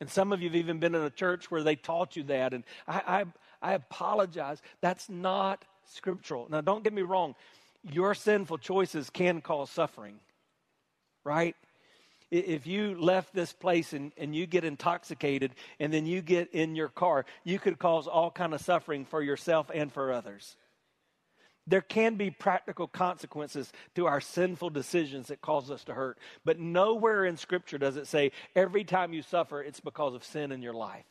And 0.01 0.11
some 0.11 0.33
of 0.33 0.43
you 0.43 0.49
have 0.49 0.57
even 0.57 0.81
been 0.81 0.95
in 0.95 1.03
a 1.03 1.11
church 1.11 1.51
where 1.51 1.63
they 1.63 1.77
taught 1.77 2.17
you 2.17 2.25
that. 2.25 2.53
And 2.53 2.65
I, 2.87 3.25
I, 3.63 3.71
I 3.71 3.73
apologize. 3.75 4.61
That's 4.81 5.09
not 5.09 5.65
scriptural. 5.87 6.47
Now, 6.51 6.61
don't 6.61 6.85
get 6.85 6.93
me 6.93 7.03
wrong. 7.03 7.35
Your 7.83 8.15
sinful 8.15 8.59
choices 8.59 9.09
can 9.11 9.41
cause 9.41 9.71
suffering, 9.71 10.17
right? 11.23 11.55
If 12.31 12.67
you 12.67 13.01
left 13.01 13.35
this 13.35 13.53
place 13.53 13.93
and, 13.93 14.11
and 14.17 14.35
you 14.35 14.47
get 14.47 14.65
intoxicated 14.65 15.53
and 15.79 15.93
then 15.93 16.07
you 16.07 16.21
get 16.21 16.53
in 16.53 16.75
your 16.75 16.89
car, 16.89 17.25
you 17.45 17.59
could 17.59 17.79
cause 17.79 18.09
all 18.09 18.31
kind 18.31 18.55
of 18.55 18.61
suffering 18.61 19.05
for 19.05 19.23
yourself 19.23 19.71
and 19.73 19.93
for 19.93 20.13
others. 20.13 20.57
There 21.67 21.81
can 21.81 22.17
be 22.17 22.31
practical 22.31 22.87
consequences 22.87 23.73
to 23.95 24.07
our 24.07 24.21
sinful 24.21 24.71
decisions 24.71 25.29
that 25.29 25.41
cause 25.41 25.71
us 25.71 25.85
to 25.85 25.95
hurt. 25.95 26.19
But 26.45 26.59
nowhere 26.59 27.25
in 27.25 27.37
Scripture 27.37 27.79
does 27.79 27.97
it 27.97 28.07
say 28.07 28.33
every 28.55 28.85
time 28.85 29.13
you 29.13 29.23
suffer, 29.23 29.63
it's 29.63 29.81
because 29.81 30.15
of 30.15 30.25
sin 30.25 30.53
in 30.53 30.61
your 30.61 30.75
life. 30.75 31.07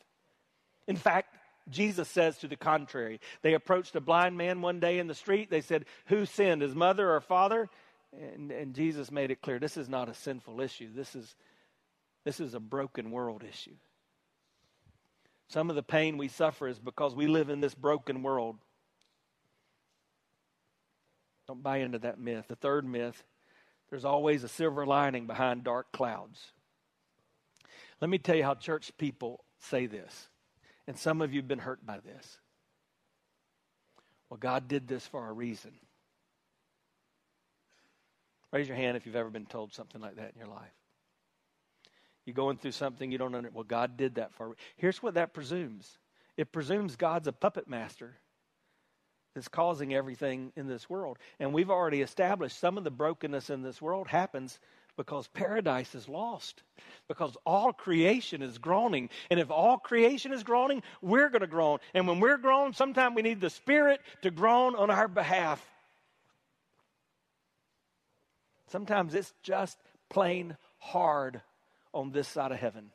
In 0.86 0.96
fact, 0.96 1.34
Jesus 1.70 2.08
says 2.08 2.38
to 2.38 2.48
the 2.48 2.56
contrary. 2.56 3.20
They 3.42 3.54
approached 3.54 3.96
a 3.96 4.00
blind 4.00 4.36
man 4.36 4.60
one 4.60 4.80
day 4.80 4.98
in 4.98 5.06
the 5.06 5.14
street. 5.14 5.50
They 5.50 5.62
said, 5.62 5.86
Who 6.06 6.26
sinned, 6.26 6.62
his 6.62 6.74
mother 6.74 7.10
or 7.10 7.20
father? 7.20 7.68
And, 8.12 8.52
and 8.52 8.74
Jesus 8.74 9.10
made 9.10 9.30
it 9.30 9.42
clear 9.42 9.58
this 9.58 9.76
is 9.76 9.88
not 9.88 10.08
a 10.08 10.14
sinful 10.14 10.60
issue. 10.60 10.88
This 10.94 11.16
is, 11.16 11.34
this 12.24 12.38
is 12.38 12.54
a 12.54 12.60
broken 12.60 13.10
world 13.10 13.42
issue. 13.48 13.74
Some 15.48 15.70
of 15.70 15.76
the 15.76 15.82
pain 15.82 16.16
we 16.16 16.28
suffer 16.28 16.68
is 16.68 16.78
because 16.78 17.14
we 17.14 17.26
live 17.26 17.48
in 17.48 17.60
this 17.60 17.74
broken 17.74 18.22
world. 18.22 18.56
Don't 21.46 21.62
buy 21.62 21.78
into 21.78 21.98
that 22.00 22.18
myth. 22.18 22.46
The 22.48 22.56
third 22.56 22.84
myth 22.84 23.22
there's 23.90 24.04
always 24.04 24.42
a 24.42 24.48
silver 24.48 24.84
lining 24.84 25.26
behind 25.26 25.62
dark 25.62 25.92
clouds. 25.92 26.52
Let 28.00 28.10
me 28.10 28.18
tell 28.18 28.34
you 28.34 28.42
how 28.42 28.54
church 28.54 28.90
people 28.98 29.44
say 29.60 29.86
this. 29.86 30.28
And 30.86 30.98
some 30.98 31.22
of 31.22 31.32
you 31.32 31.40
have 31.40 31.48
been 31.48 31.60
hurt 31.60 31.86
by 31.86 32.00
this. 32.00 32.38
Well, 34.28 34.38
God 34.38 34.68
did 34.68 34.88
this 34.88 35.06
for 35.06 35.28
a 35.28 35.32
reason. 35.32 35.72
Raise 38.52 38.66
your 38.66 38.76
hand 38.76 38.96
if 38.96 39.06
you've 39.06 39.16
ever 39.16 39.30
been 39.30 39.46
told 39.46 39.72
something 39.72 40.00
like 40.00 40.16
that 40.16 40.32
in 40.32 40.38
your 40.38 40.48
life. 40.48 40.74
You're 42.24 42.34
going 42.34 42.56
through 42.56 42.72
something 42.72 43.12
you 43.12 43.18
don't 43.18 43.34
understand. 43.34 43.54
Well, 43.54 43.64
God 43.64 43.96
did 43.96 44.16
that 44.16 44.32
for. 44.34 44.56
Here's 44.76 45.02
what 45.02 45.14
that 45.14 45.34
presumes 45.34 45.98
it 46.36 46.50
presumes 46.50 46.96
God's 46.96 47.28
a 47.28 47.32
puppet 47.32 47.68
master 47.68 48.16
that's 49.34 49.48
causing 49.48 49.92
everything 49.94 50.52
in 50.56 50.66
this 50.66 50.88
world. 50.88 51.18
And 51.40 51.52
we've 51.52 51.70
already 51.70 52.02
established 52.02 52.58
some 52.58 52.78
of 52.78 52.84
the 52.84 52.90
brokenness 52.90 53.50
in 53.50 53.62
this 53.62 53.82
world 53.82 54.06
happens 54.06 54.58
because 54.96 55.26
paradise 55.28 55.94
is 55.94 56.08
lost. 56.08 56.62
Because 57.08 57.36
all 57.44 57.72
creation 57.72 58.42
is 58.42 58.58
groaning. 58.58 59.10
And 59.30 59.40
if 59.40 59.50
all 59.50 59.76
creation 59.76 60.32
is 60.32 60.44
groaning, 60.44 60.82
we're 61.02 61.28
going 61.28 61.40
to 61.40 61.48
groan. 61.48 61.78
And 61.94 62.06
when 62.06 62.20
we're 62.20 62.38
groaning, 62.38 62.74
sometimes 62.74 63.16
we 63.16 63.22
need 63.22 63.40
the 63.40 63.50
Spirit 63.50 64.00
to 64.22 64.30
groan 64.30 64.76
on 64.76 64.90
our 64.90 65.08
behalf. 65.08 65.64
Sometimes 68.68 69.14
it's 69.14 69.32
just 69.42 69.78
plain 70.08 70.56
hard 70.78 71.40
on 71.92 72.12
this 72.12 72.28
side 72.28 72.52
of 72.52 72.58
heaven. 72.58 72.90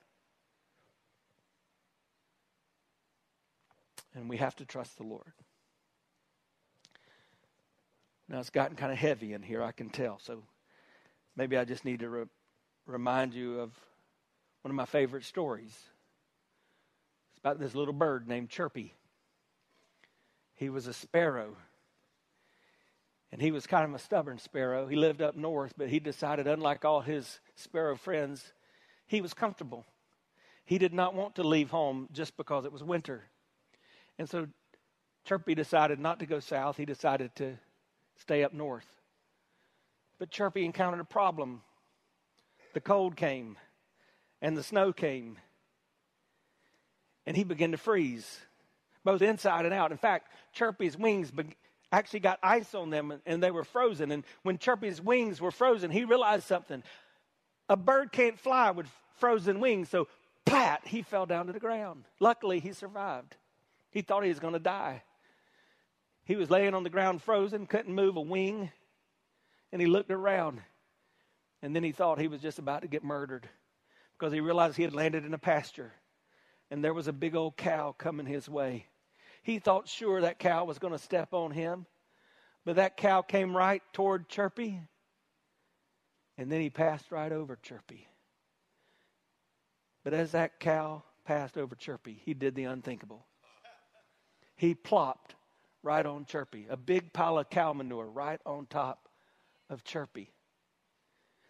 And 4.15 4.29
we 4.29 4.37
have 4.37 4.55
to 4.57 4.65
trust 4.65 4.97
the 4.97 5.03
Lord. 5.03 5.31
Now, 8.29 8.39
it's 8.39 8.51
gotten 8.51 8.77
kind 8.77 8.91
of 8.91 8.97
heavy 8.99 9.33
in 9.33 9.41
here, 9.41 9.63
I 9.63 9.71
can 9.71 9.89
tell. 9.89 10.19
So 10.21 10.43
maybe 11.35 11.57
I 11.57 11.65
just 11.65 11.83
need 11.83 12.01
to 12.01 12.09
re- 12.09 12.25
remind 12.85 13.33
you 13.33 13.59
of 13.59 13.71
one 14.61 14.69
of 14.69 14.75
my 14.75 14.85
favorite 14.85 15.25
stories. 15.25 15.75
It's 17.31 17.39
about 17.39 17.59
this 17.59 17.73
little 17.73 17.93
bird 17.93 18.27
named 18.27 18.49
Chirpy. 18.49 18.93
He 20.53 20.69
was 20.69 20.85
a 20.85 20.93
sparrow. 20.93 21.55
And 23.31 23.41
he 23.41 23.51
was 23.51 23.65
kind 23.65 23.85
of 23.85 23.95
a 23.95 23.99
stubborn 23.99 24.37
sparrow. 24.37 24.85
He 24.85 24.95
lived 24.95 25.23
up 25.23 25.35
north, 25.35 25.73
but 25.75 25.89
he 25.89 25.99
decided, 25.99 26.47
unlike 26.47 26.85
all 26.85 27.01
his 27.01 27.39
sparrow 27.55 27.95
friends, 27.95 28.53
he 29.07 29.21
was 29.21 29.33
comfortable. 29.33 29.85
He 30.65 30.77
did 30.77 30.93
not 30.93 31.15
want 31.15 31.35
to 31.35 31.43
leave 31.43 31.71
home 31.71 32.09
just 32.11 32.37
because 32.37 32.65
it 32.65 32.71
was 32.71 32.83
winter. 32.83 33.23
And 34.19 34.29
so 34.29 34.47
Chirpy 35.25 35.55
decided 35.55 35.99
not 35.99 36.19
to 36.19 36.27
go 36.27 36.39
south. 36.39 36.77
He 36.77 36.85
decided 36.85 37.35
to 37.37 37.57
stay 38.19 38.43
up 38.43 38.53
north. 38.53 38.85
But 40.19 40.29
Chirpy 40.29 40.65
encountered 40.65 40.99
a 40.99 41.05
problem. 41.05 41.61
The 42.73 42.81
cold 42.81 43.15
came, 43.15 43.57
and 44.41 44.55
the 44.55 44.63
snow 44.63 44.93
came, 44.93 45.37
and 47.25 47.35
he 47.35 47.43
began 47.43 47.71
to 47.71 47.77
freeze, 47.77 48.39
both 49.03 49.21
inside 49.21 49.65
and 49.65 49.73
out. 49.73 49.91
In 49.91 49.97
fact, 49.97 50.31
Chirpy's 50.53 50.97
wings 50.97 51.31
be- 51.31 51.55
actually 51.91 52.19
got 52.19 52.39
ice 52.43 52.75
on 52.75 52.89
them, 52.89 53.13
and, 53.25 53.41
they 53.41 53.51
were 53.51 53.63
frozen. 53.63 54.11
And 54.11 54.23
when 54.43 54.57
Chirpy's 54.57 55.01
wings 55.01 55.41
were 55.41 55.51
frozen, 55.51 55.89
he 55.89 56.03
realized 56.03 56.45
something. 56.45 56.83
A 57.69 57.77
bird 57.77 58.11
can't 58.11 58.37
fly 58.37 58.71
with 58.71 58.87
frozen 59.17 59.59
wings, 59.59 59.89
so 59.89 60.07
pat, 60.45 60.81
he 60.85 61.01
fell 61.01 61.25
down 61.25 61.47
to 61.47 61.53
the 61.53 61.59
ground. 61.59 62.05
Luckily, 62.19 62.59
he 62.59 62.73
survived. 62.73 63.35
He 63.91 64.01
thought 64.01 64.23
he 64.23 64.29
was 64.29 64.39
going 64.39 64.53
to 64.53 64.59
die. 64.59 65.03
He 66.29 66.35
was 66.35 66.51
laying 66.51 66.75
on 66.75 66.83
the 66.83 66.91
ground 66.91 67.23
frozen, 67.23 67.65
couldn't 67.65 67.91
move 67.91 68.15
a 68.15 68.21
wing, 68.21 68.71
and 69.71 69.81
he 69.81 69.87
looked 69.87 70.11
around. 70.11 70.61
And 71.63 71.75
then 71.75 71.83
he 71.83 71.91
thought 71.91 72.19
he 72.19 72.27
was 72.27 72.39
just 72.39 72.59
about 72.59 72.83
to 72.83 72.87
get 72.87 73.03
murdered 73.03 73.49
because 74.15 74.31
he 74.31 74.39
realized 74.39 74.77
he 74.77 74.83
had 74.83 74.93
landed 74.93 75.25
in 75.25 75.33
a 75.33 75.39
pasture 75.39 75.91
and 76.69 76.83
there 76.83 76.93
was 76.93 77.07
a 77.07 77.13
big 77.13 77.35
old 77.35 77.57
cow 77.57 77.95
coming 77.97 78.27
his 78.27 78.47
way. 78.47 78.85
He 79.41 79.57
thought 79.57 79.87
sure 79.87 80.21
that 80.21 80.37
cow 80.37 80.65
was 80.65 80.77
going 80.77 80.93
to 80.93 80.99
step 80.99 81.33
on 81.33 81.49
him, 81.49 81.87
but 82.63 82.75
that 82.75 82.95
cow 82.95 83.23
came 83.23 83.57
right 83.57 83.81
toward 83.91 84.29
Chirpy, 84.29 84.79
and 86.37 86.51
then 86.51 86.61
he 86.61 86.69
passed 86.69 87.11
right 87.11 87.31
over 87.31 87.55
Chirpy. 87.55 88.07
But 90.03 90.13
as 90.13 90.33
that 90.33 90.59
cow 90.59 91.01
passed 91.25 91.57
over 91.57 91.73
Chirpy, 91.73 92.21
he 92.23 92.35
did 92.35 92.53
the 92.53 92.65
unthinkable. 92.65 93.25
He 94.55 94.75
plopped 94.75 95.33
right 95.83 96.05
on 96.05 96.25
Chirpy, 96.25 96.67
a 96.69 96.77
big 96.77 97.13
pile 97.13 97.37
of 97.37 97.49
cow 97.49 97.73
manure 97.73 98.05
right 98.05 98.39
on 98.45 98.65
top 98.65 99.07
of 99.69 99.83
Chirpy. 99.83 100.31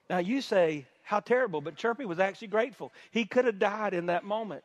Now 0.10 0.20
you 0.20 0.42
say, 0.42 0.86
how 1.04 1.20
terrible, 1.20 1.62
but 1.62 1.76
Chirpy 1.76 2.06
was 2.06 2.20
actually 2.20 2.50
grateful. 2.50 2.92
He 3.12 3.26
could 3.26 3.46
have 3.46 3.60
died 3.60 3.94
in 3.94 4.08
that 4.08 4.24
moment. 4.24 4.63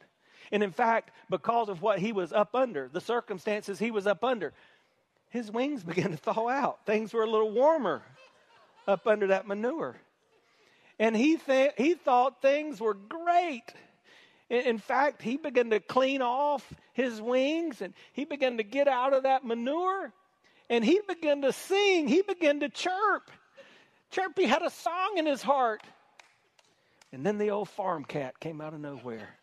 And 0.53 0.63
in 0.63 0.73
fact, 0.73 1.11
because 1.31 1.69
of 1.69 1.81
what 1.81 1.99
he 1.99 2.13
was 2.13 2.33
up 2.33 2.55
under, 2.55 2.89
the 2.93 3.01
circumstances 3.01 3.79
he 3.79 3.91
was 3.91 4.07
up 4.07 4.23
under, 4.25 4.53
his 5.31 5.51
wings 5.51 5.83
began 5.85 6.11
to 6.11 6.17
thaw 6.17 6.49
out. 6.49 6.85
Things 6.87 7.13
were 7.13 7.23
a 7.23 7.31
little 7.31 7.51
warmer 7.51 8.03
up 8.87 9.07
under 9.07 9.29
that 9.29 9.47
manure. 9.47 9.97
And 10.99 11.17
he, 11.17 11.37
th- 11.37 11.73
he 11.77 11.95
thought 11.95 12.41
things 12.41 12.81
were 12.81 12.95
great. 12.95 13.73
In 14.51 14.79
fact, 14.79 15.23
he 15.23 15.37
began 15.37 15.71
to 15.71 15.81
clean 15.81 16.23
off 16.23 16.73
his 16.95 17.21
wings 17.21 17.83
and 17.83 17.93
he 18.13 18.25
began 18.25 18.57
to 18.57 18.63
get 18.63 18.89
out 18.89 19.13
of 19.13 19.25
that 19.25 19.45
manure 19.45 20.13
and 20.71 20.85
he 20.85 21.01
began 21.07 21.43
to 21.43 21.53
sing. 21.53 22.09
He 22.09 22.23
began 22.23 22.61
to 22.61 22.69
chirp. 22.69 23.31
Chirpy 24.11 24.45
had 24.45 24.63
a 24.63 24.71
song 24.71 25.19
in 25.19 25.27
his 25.27 25.43
heart. 25.43 25.83
And 27.13 27.25
then 27.25 27.39
the 27.39 27.51
old 27.51 27.69
farm 27.69 28.05
cat 28.05 28.41
came 28.41 28.61
out 28.61 28.75
of 28.75 28.81
nowhere. 28.81 29.37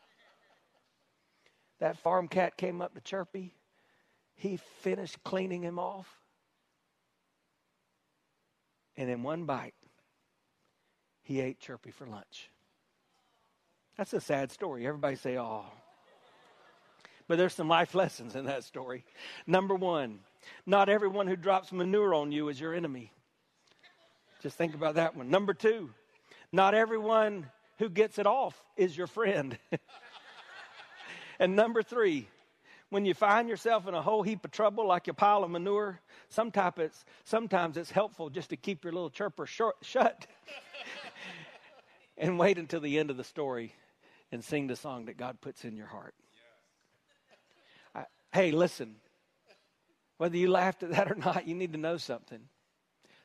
That 1.80 1.98
farm 1.98 2.28
cat 2.28 2.58
came 2.58 2.82
up 2.82 2.94
to 2.96 3.02
Chirpy. 3.02 3.54
He 4.36 4.58
finished 4.82 5.24
cleaning 5.24 5.64
him 5.64 5.80
off. 5.80 6.08
And 8.98 9.10
in 9.10 9.24
one 9.24 9.46
bite, 9.46 9.74
he 11.24 11.42
ate 11.42 11.60
Chirpy 11.60 11.92
for 11.92 12.06
lunch. 12.06 12.50
That's 13.98 14.14
a 14.14 14.22
sad 14.22 14.52
story. 14.52 14.86
Everybody 14.88 15.16
say, 15.16 15.38
oh. 15.38 15.66
But 17.32 17.38
there's 17.38 17.54
some 17.54 17.70
life 17.70 17.96
lessons 17.96 18.36
in 18.36 18.48
that 18.48 18.65
story. 18.65 19.06
Number 19.48 19.74
one, 19.74 20.20
not 20.65 20.89
everyone 20.89 21.28
who 21.28 21.38
drops 21.38 21.72
manure 21.72 22.13
on 22.13 22.34
you 22.34 22.50
is 22.50 22.60
your 22.60 22.74
enemy. 22.74 23.13
Just 24.44 24.58
think 24.58 24.76
about 24.76 24.96
that 24.96 25.15
one. 25.15 25.30
Number 25.30 25.54
two, 25.54 25.91
not 26.52 26.74
everyone 26.74 27.50
who 27.78 27.88
gets 27.88 28.20
it 28.20 28.28
off 28.28 28.62
is 28.76 28.98
your 28.98 29.08
friend. 29.08 29.58
and 31.39 31.56
number 31.56 31.82
three, 31.82 32.28
when 32.89 33.06
you 33.06 33.13
find 33.13 33.48
yourself 33.48 33.88
in 33.88 33.94
a 33.94 34.02
whole 34.02 34.24
heap 34.24 34.44
of 34.44 34.52
trouble 34.52 34.86
like 34.86 35.08
a 35.08 35.13
pile 35.13 35.46
of 35.46 35.52
manure, 35.52 36.02
sometimes 36.28 36.80
it's, 36.80 37.06
sometimes 37.24 37.78
it's 37.78 37.91
helpful 37.91 38.30
just 38.30 38.50
to 38.50 38.58
keep 38.58 38.84
your 38.84 38.91
little 38.91 39.10
chirper 39.10 39.46
short, 39.46 39.78
shut 39.84 40.28
and 42.17 42.38
wait 42.38 42.58
until 42.58 42.82
the 42.82 43.00
end 43.00 43.10
of 43.10 43.15
the 43.15 43.24
story 43.24 43.74
and 44.34 44.44
sing 44.44 44.67
the 44.67 44.76
song 44.76 45.06
that 45.06 45.15
God 45.15 45.39
puts 45.39 45.63
in 45.63 45.78
your 45.78 45.88
heart. 45.88 46.13
Hey, 48.34 48.52
listen, 48.52 48.96
whether 50.17 50.38
you 50.38 50.50
laughed 50.50 50.84
at 50.84 50.91
that 50.91 51.12
or 51.12 51.15
not, 51.15 51.48
you 51.48 51.56
need 51.56 51.74
to 51.74 51.80
know 51.80 51.98
something. 51.98 52.39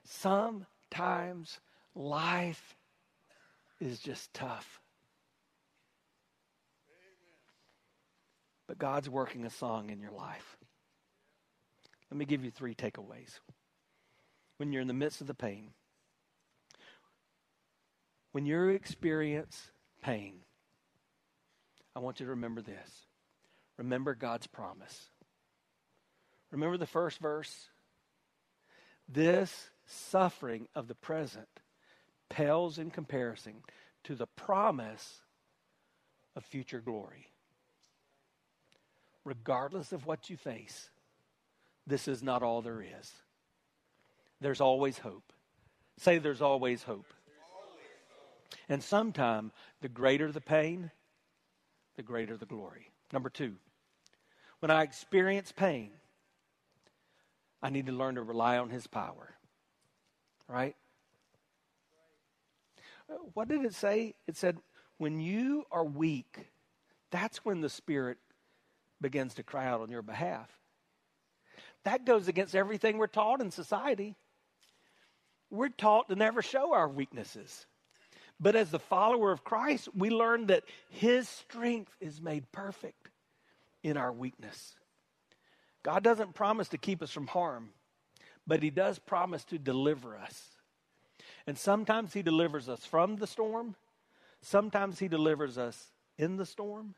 Sometimes 0.05 1.61
life 1.95 2.75
is 3.81 4.01
just 4.01 4.33
tough. 4.35 4.81
But 8.67 8.79
God's 8.79 9.09
working 9.09 9.45
a 9.45 9.51
song 9.51 9.91
in 9.91 10.01
your 10.01 10.11
life. 10.11 10.57
Let 12.11 12.19
me 12.19 12.25
give 12.25 12.45
you 12.45 12.51
three 12.51 12.75
takeaways. 12.75 13.39
When 14.57 14.73
you're 14.73 14.83
in 14.83 14.89
the 14.89 14.95
midst 14.95 15.21
of 15.21 15.27
the 15.27 15.35
pain, 15.35 15.71
when 18.33 18.45
you 18.45 18.69
experience 18.69 19.71
pain, 20.03 20.41
I 21.95 22.01
want 22.01 22.21
you 22.21 22.27
to 22.27 22.31
remember 22.31 22.61
this. 22.61 23.06
Remember 23.77 24.15
God's 24.15 24.47
promise. 24.47 25.07
Remember 26.51 26.77
the 26.77 26.87
first 26.87 27.19
verse? 27.19 27.69
This 29.09 29.71
suffering 29.87 30.69
of 30.75 30.89
the 30.89 30.95
present 30.95 31.49
pales 32.29 32.79
in 32.79 32.91
comparison 32.91 33.55
to 34.05 34.15
the 34.15 34.27
promise 34.27 35.21
of 36.35 36.45
future 36.45 36.81
glory. 36.81 37.29
Regardless 39.25 39.93
of 39.93 40.07
what 40.07 40.31
you 40.31 40.37
face, 40.37 40.91
this 41.87 42.09
is 42.09 42.23
not 42.23 42.43
all 42.43 42.63
there 42.63 42.83
is. 42.83 43.13
There's 44.41 44.61
always 44.61 44.99
hope. 44.99 45.33
Say, 45.99 46.19
there's 46.19 46.43
always 46.43 46.83
hope. 46.83 47.07
And 48.69 48.83
sometime, 48.83 49.53
the 49.81 49.89
greater 49.89 50.31
the 50.33 50.41
pain, 50.41 50.91
the 51.97 52.03
greater 52.03 52.37
the 52.37 52.47
glory. 52.47 52.91
Number 53.13 53.31
two, 53.31 53.55
when 54.61 54.71
I 54.71 54.83
experience 54.83 55.53
pain, 55.53 55.91
I 57.63 57.71
need 57.71 57.87
to 57.87 57.93
learn 57.93 58.17
to 58.17 58.23
rely 58.23 58.59
on 58.59 58.71
His 58.71 58.87
power. 58.87 59.35
Right? 60.49 60.77
What 63.35 63.49
did 63.49 63.65
it 63.65 63.75
say? 63.75 64.15
It 64.27 64.37
said, 64.37 64.59
when 64.99 65.21
you 65.21 65.65
are 65.71 65.85
weak, 65.85 66.49
that's 67.11 67.45
when 67.45 67.61
the 67.61 67.69
Spirit 67.69 68.19
begins 69.01 69.35
to 69.35 69.43
cry 69.43 69.67
out 69.67 69.81
on 69.81 69.91
your 69.91 70.03
behalf. 70.03 70.51
That 71.85 72.05
goes 72.05 72.29
against 72.29 72.57
everything 72.57 72.99
we're 72.99 73.07
taught 73.07 73.41
in 73.41 73.51
society. 73.51 74.17
We're 75.51 75.69
taught 75.69 76.09
to 76.09 76.17
never 76.17 76.43
show 76.43 76.73
our 76.73 76.89
weaknesses. 76.89 77.67
But 78.39 78.57
as 78.57 78.71
the 78.71 78.79
follower 78.79 79.33
of 79.33 79.45
Christ, 79.45 79.89
we 79.95 80.11
learn 80.11 80.49
that 80.49 80.65
his 80.91 81.29
strength 81.29 81.95
is 82.01 82.21
made 82.21 82.51
perfect 82.53 83.09
in 83.83 83.97
our 83.97 84.13
weakness. 84.13 84.75
God 85.83 86.03
doesn't 86.03 86.35
promise 86.35 86.69
to 86.71 86.79
keep 86.79 87.03
us 87.03 87.11
from 87.11 87.29
harm, 87.29 87.71
but 88.47 88.63
he 88.63 88.71
does 88.71 88.99
promise 88.99 89.45
to 89.45 89.59
deliver 89.59 90.17
us. 90.17 90.51
And 91.47 91.57
sometimes 91.57 92.13
he 92.13 92.23
delivers 92.23 92.69
us 92.69 92.85
from 92.85 93.17
the 93.17 93.27
storm, 93.27 93.77
sometimes 94.43 94.99
he 94.99 95.09
delivers 95.09 95.57
us 95.57 95.93
in 96.19 96.37
the 96.37 96.47
storm, 96.47 96.95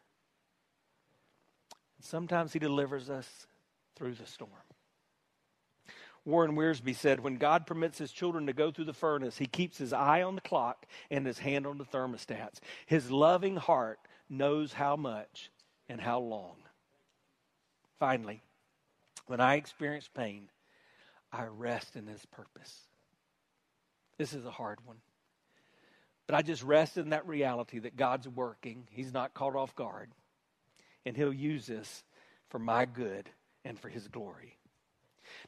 sometimes 2.01 2.53
he 2.53 2.59
delivers 2.59 3.11
us 3.11 3.47
through 3.95 4.15
the 4.15 4.27
storm. 4.27 4.51
Warren 6.29 6.57
Wiersbe 6.57 6.95
said, 6.95 7.21
When 7.21 7.39
God 7.39 7.67
permits 7.67 7.97
his 7.97 8.13
children 8.13 8.47
to 8.47 8.53
go 8.53 8.71
through 8.71 8.85
the 8.85 8.93
furnace, 8.93 9.39
he 9.39 9.47
keeps 9.47 9.79
his 9.79 9.95
eye 9.95 10.23
on 10.23 10.35
the 10.35 10.43
clock 10.43 10.85
and 11.11 11.27
his 11.27 11.39
hand 11.39 11.67
on 11.67 11.79
the 11.79 11.87
thermostats. 11.87 12.61
His 12.85 13.11
loving 13.11 13.57
heart 13.57 13.99
knows 14.29 14.75
how 14.75 14.95
much 14.95 15.51
and 15.89 15.99
how 15.99 16.21
long. 16.21 16.57
Finally, 17.99 18.43
when 19.27 19.41
I 19.41 19.55
experience 19.55 20.07
pain, 20.15 20.51
I 21.33 21.45
rest 21.45 21.97
in 21.97 22.07
his 22.07 22.27
purpose. 22.27 22.79
This 24.19 24.35
is 24.35 24.45
a 24.45 24.51
hard 24.51 24.81
one. 24.85 24.99
But 26.27 26.35
I 26.35 26.43
just 26.43 26.63
rest 26.63 26.99
in 26.99 27.09
that 27.09 27.27
reality 27.27 27.79
that 27.79 27.97
God's 27.97 28.29
working. 28.29 28.87
He's 28.91 29.15
not 29.15 29.33
caught 29.33 29.57
off 29.57 29.75
guard. 29.75 30.11
And 31.07 31.17
he'll 31.17 31.33
use 31.33 31.67
this 31.67 32.05
for 32.51 32.59
my 32.59 32.85
good 32.85 33.31
and 33.65 33.81
for 33.81 33.89
his 33.89 34.09
glory. 34.09 34.58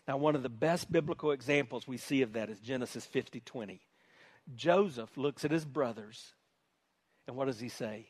Now, 0.07 0.16
one 0.16 0.35
of 0.35 0.43
the 0.43 0.49
best 0.49 0.90
biblical 0.90 1.33
examples 1.33 1.87
we 1.87 1.97
see 1.97 2.23
of 2.23 2.33
that 2.35 2.51
is 2.51 2.59
Genesis 2.61 3.05
50 3.07 3.40
20. 3.40 3.81
Joseph 4.55 5.16
looks 5.16 5.45
at 5.45 5.51
his 5.51 5.64
brothers, 5.64 6.35
and 7.27 7.37
what 7.37 7.47
does 7.47 7.61
he 7.61 7.69
say? 7.69 8.09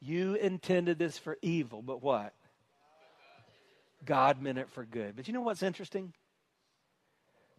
You 0.00 0.34
intended 0.34 0.98
this 0.98 1.16
for 1.16 1.38
evil, 1.40 1.80
but 1.80 2.02
what? 2.02 2.34
God 4.04 4.42
meant 4.42 4.58
it 4.58 4.70
for 4.70 4.84
good. 4.84 5.16
But 5.16 5.28
you 5.28 5.34
know 5.34 5.40
what's 5.40 5.62
interesting? 5.62 6.12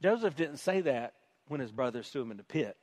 Joseph 0.02 0.36
didn't 0.36 0.58
say 0.58 0.82
that 0.82 1.13
when 1.48 1.60
his 1.60 1.71
brothers 1.71 2.10
threw 2.10 2.21
him 2.21 2.32
in 2.32 2.38
the 2.38 2.43
pit. 2.43 2.78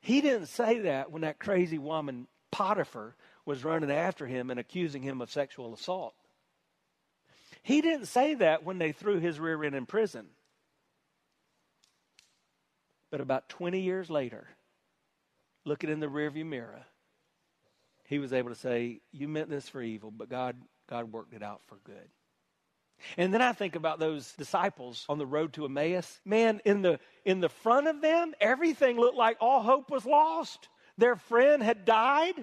He 0.00 0.20
didn't 0.20 0.46
say 0.46 0.80
that 0.80 1.10
when 1.10 1.22
that 1.22 1.38
crazy 1.38 1.78
woman, 1.78 2.28
Potiphar, 2.52 3.16
was 3.44 3.64
running 3.64 3.90
after 3.90 4.26
him 4.26 4.50
and 4.50 4.60
accusing 4.60 5.02
him 5.02 5.20
of 5.20 5.30
sexual 5.30 5.74
assault. 5.74 6.14
He 7.66 7.80
didn't 7.80 8.06
say 8.06 8.34
that 8.34 8.62
when 8.62 8.78
they 8.78 8.92
threw 8.92 9.18
his 9.18 9.40
rear 9.40 9.64
end 9.64 9.74
in 9.74 9.86
prison. 9.86 10.26
But 13.10 13.20
about 13.20 13.48
20 13.48 13.80
years 13.80 14.08
later, 14.08 14.46
looking 15.64 15.90
in 15.90 15.98
the 15.98 16.06
rearview 16.06 16.46
mirror, 16.46 16.84
he 18.04 18.20
was 18.20 18.32
able 18.32 18.50
to 18.50 18.54
say, 18.54 19.00
You 19.10 19.26
meant 19.26 19.50
this 19.50 19.68
for 19.68 19.82
evil, 19.82 20.12
but 20.12 20.28
God, 20.28 20.54
God 20.88 21.10
worked 21.10 21.34
it 21.34 21.42
out 21.42 21.60
for 21.66 21.78
good. 21.82 22.08
And 23.16 23.34
then 23.34 23.42
I 23.42 23.52
think 23.52 23.74
about 23.74 23.98
those 23.98 24.32
disciples 24.34 25.04
on 25.08 25.18
the 25.18 25.26
road 25.26 25.52
to 25.54 25.64
Emmaus. 25.64 26.20
Man, 26.24 26.60
in 26.64 26.82
the 26.82 27.00
in 27.24 27.40
the 27.40 27.48
front 27.48 27.88
of 27.88 28.00
them, 28.00 28.32
everything 28.40 28.96
looked 28.96 29.18
like 29.18 29.38
all 29.40 29.60
hope 29.60 29.90
was 29.90 30.06
lost. 30.06 30.68
Their 30.98 31.16
friend 31.16 31.64
had 31.64 31.84
died. 31.84 32.34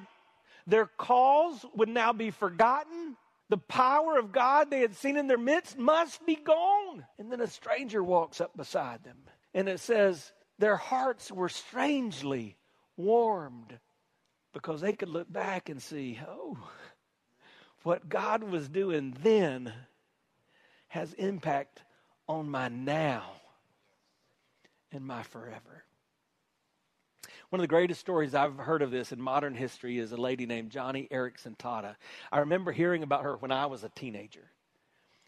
Their 0.68 0.88
cause 0.98 1.66
would 1.76 1.88
now 1.88 2.12
be 2.12 2.30
forgotten. 2.30 3.16
The 3.54 3.58
power 3.60 4.18
of 4.18 4.32
God 4.32 4.72
they 4.72 4.80
had 4.80 4.96
seen 4.96 5.16
in 5.16 5.28
their 5.28 5.38
midst 5.38 5.78
must 5.78 6.26
be 6.26 6.34
gone. 6.34 7.06
And 7.20 7.32
then 7.32 7.40
a 7.40 7.46
stranger 7.46 8.04
walks 8.04 8.42
up 8.42 8.58
beside 8.58 9.04
them. 9.04 9.18
And 9.54 9.70
it 9.70 9.80
says, 9.80 10.34
their 10.58 10.76
hearts 10.76 11.32
were 11.32 11.50
strangely 11.50 12.58
warmed 12.98 13.78
because 14.54 14.82
they 14.82 14.94
could 14.94 15.10
look 15.10 15.32
back 15.32 15.70
and 15.70 15.80
see, 15.80 16.20
oh, 16.28 16.58
what 17.84 18.10
God 18.10 18.44
was 18.44 18.68
doing 18.70 19.16
then 19.22 19.72
has 20.88 21.14
impact 21.14 21.84
on 22.28 22.50
my 22.50 22.70
now 22.70 23.34
and 24.92 25.06
my 25.06 25.22
forever. 25.22 25.84
One 27.54 27.60
of 27.60 27.66
the 27.66 27.68
greatest 27.68 28.00
stories 28.00 28.34
I've 28.34 28.58
heard 28.58 28.82
of 28.82 28.90
this 28.90 29.12
in 29.12 29.22
modern 29.22 29.54
history 29.54 30.00
is 30.00 30.12
a 30.12 30.18
lady 30.18 30.48
named 30.48 30.72
Joni 30.72 31.08
Eareckson 31.12 31.56
Tada. 31.56 31.96
I 32.32 32.40
remember 32.40 32.72
hearing 32.72 33.04
about 33.04 33.22
her 33.22 33.38
when 33.38 33.52
I 33.52 33.68
was 33.68 33.84
a 33.84 33.90
teenager. 33.90 34.50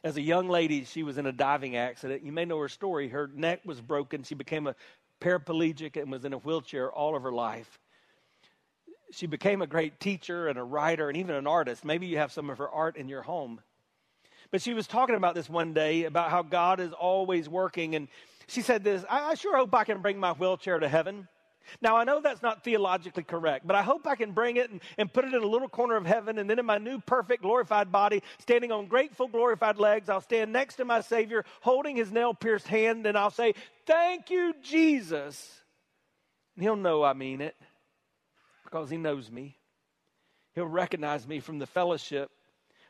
As 0.04 0.18
a 0.18 0.22
young 0.22 0.50
lady, 0.50 0.86
she 0.86 1.04
was 1.04 1.20
in 1.20 1.28
a 1.28 1.32
diving 1.32 1.76
accident. 1.76 2.24
You 2.26 2.32
may 2.32 2.46
know 2.46 2.58
her 2.58 2.68
story. 2.68 3.10
Her 3.10 3.30
neck 3.32 3.60
was 3.64 3.80
broken. 3.80 4.24
She 4.24 4.34
became 4.34 4.66
a 4.66 4.74
paraplegic 5.22 6.02
and 6.02 6.12
was 6.12 6.26
in 6.26 6.34
a 6.34 6.40
wheelchair 6.40 6.92
all 6.92 7.16
of 7.16 7.22
her 7.22 7.32
life. 7.32 7.78
She 9.12 9.28
became 9.28 9.62
a 9.62 9.68
great 9.68 10.00
teacher 10.00 10.48
and 10.48 10.58
a 10.58 10.64
writer 10.64 11.10
and 11.10 11.18
even 11.18 11.36
an 11.36 11.46
artist. 11.46 11.86
Maybe 11.86 12.08
you 12.08 12.18
have 12.18 12.32
some 12.32 12.50
of 12.50 12.58
her 12.58 12.70
art 12.72 12.98
in 12.98 13.08
your 13.08 13.22
home. 13.22 13.62
But 14.50 14.64
she 14.64 14.74
was 14.74 14.88
talking 14.88 15.14
about 15.16 15.36
this 15.36 15.48
one 15.48 15.76
day 15.76 16.06
about 16.06 16.32
how 16.32 16.42
God 16.42 16.80
is 16.80 16.92
always 16.92 17.48
working. 17.48 17.94
And 17.94 18.08
she 18.48 18.64
said 18.64 18.84
this 18.84 19.06
I, 19.08 19.26
I 19.26 19.34
sure 19.36 19.56
hope 19.56 19.76
I 19.76 19.84
can 19.84 20.02
bring 20.02 20.18
my 20.18 20.32
wheelchair 20.32 20.80
to 20.80 20.90
heaven. 20.90 21.28
Now, 21.82 21.98
I 21.98 22.04
know 22.04 22.22
that's 22.22 22.42
not 22.42 22.64
theologically 22.64 23.24
correct, 23.24 23.66
but 23.66 23.76
I 23.76 23.84
hope 23.84 24.08
I 24.08 24.16
can 24.16 24.32
bring 24.32 24.58
it 24.58 24.70
and, 24.70 24.82
and, 24.98 25.12
put 25.12 25.26
it 25.26 25.34
in 25.34 25.42
a 25.42 25.48
little 25.48 25.70
corner 25.70 25.96
of 25.96 26.06
heaven, 26.06 26.38
and 26.38 26.50
then 26.50 26.60
in 26.60 26.66
my 26.66 26.78
new, 26.78 27.00
perfect, 27.00 27.42
glorified 27.42 27.92
body, 27.92 28.22
standing 28.40 28.72
on 28.72 28.88
grateful, 28.88 29.28
glorified 29.28 29.78
legs, 29.78 30.10
I'll 30.10 30.22
stand 30.22 30.52
next 30.52 30.76
to 30.76 30.86
my 30.86 31.02
Savior, 31.02 31.46
holding 31.62 31.96
his 31.96 32.12
nail 32.12 32.34
pierced 32.34 32.68
hand, 32.68 33.06
and 33.06 33.18
I'll 33.18 33.32
say, 33.32 33.54
Thank 33.86 34.30
you, 34.30 34.54
Jesus. 34.64 35.62
And 36.56 36.64
he'll 36.64 36.76
know 36.76 37.04
I 37.04 37.14
mean 37.14 37.42
it 37.42 37.56
because 38.64 38.90
he 38.90 38.98
knows 38.98 39.30
me. 39.30 39.58
He'll 40.56 40.66
recognize 40.66 41.28
me 41.28 41.40
from 41.40 41.60
the 41.60 41.68
fellowship 41.68 42.32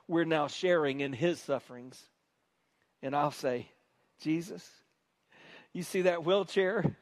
we're 0.07 0.25
now 0.25 0.47
sharing 0.47 1.01
in 1.01 1.13
his 1.13 1.39
sufferings. 1.39 2.01
And 3.01 3.15
I'll 3.15 3.31
say, 3.31 3.67
Jesus, 4.21 4.67
you 5.73 5.83
see 5.83 6.03
that 6.03 6.23
wheelchair? 6.23 6.95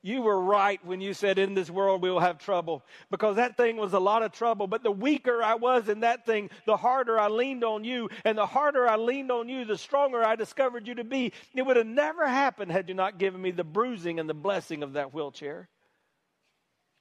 You 0.00 0.22
were 0.22 0.40
right 0.40 0.84
when 0.84 1.00
you 1.00 1.12
said, 1.12 1.38
In 1.38 1.54
this 1.54 1.70
world 1.70 2.02
we 2.02 2.10
will 2.10 2.20
have 2.20 2.38
trouble, 2.38 2.84
because 3.10 3.36
that 3.36 3.56
thing 3.56 3.76
was 3.76 3.92
a 3.94 3.98
lot 3.98 4.22
of 4.22 4.32
trouble. 4.32 4.68
But 4.68 4.84
the 4.84 4.92
weaker 4.92 5.42
I 5.42 5.54
was 5.54 5.88
in 5.88 6.00
that 6.00 6.24
thing, 6.24 6.50
the 6.66 6.76
harder 6.76 7.18
I 7.18 7.28
leaned 7.28 7.64
on 7.64 7.84
you. 7.84 8.08
And 8.24 8.38
the 8.38 8.46
harder 8.46 8.88
I 8.88 8.96
leaned 8.96 9.32
on 9.32 9.48
you, 9.48 9.64
the 9.64 9.76
stronger 9.76 10.24
I 10.24 10.36
discovered 10.36 10.86
you 10.86 10.94
to 10.96 11.04
be. 11.04 11.32
It 11.54 11.62
would 11.62 11.76
have 11.76 11.86
never 11.86 12.28
happened 12.28 12.70
had 12.70 12.88
you 12.88 12.94
not 12.94 13.18
given 13.18 13.42
me 13.42 13.50
the 13.50 13.64
bruising 13.64 14.20
and 14.20 14.28
the 14.28 14.34
blessing 14.34 14.82
of 14.82 14.92
that 14.92 15.12
wheelchair. 15.12 15.68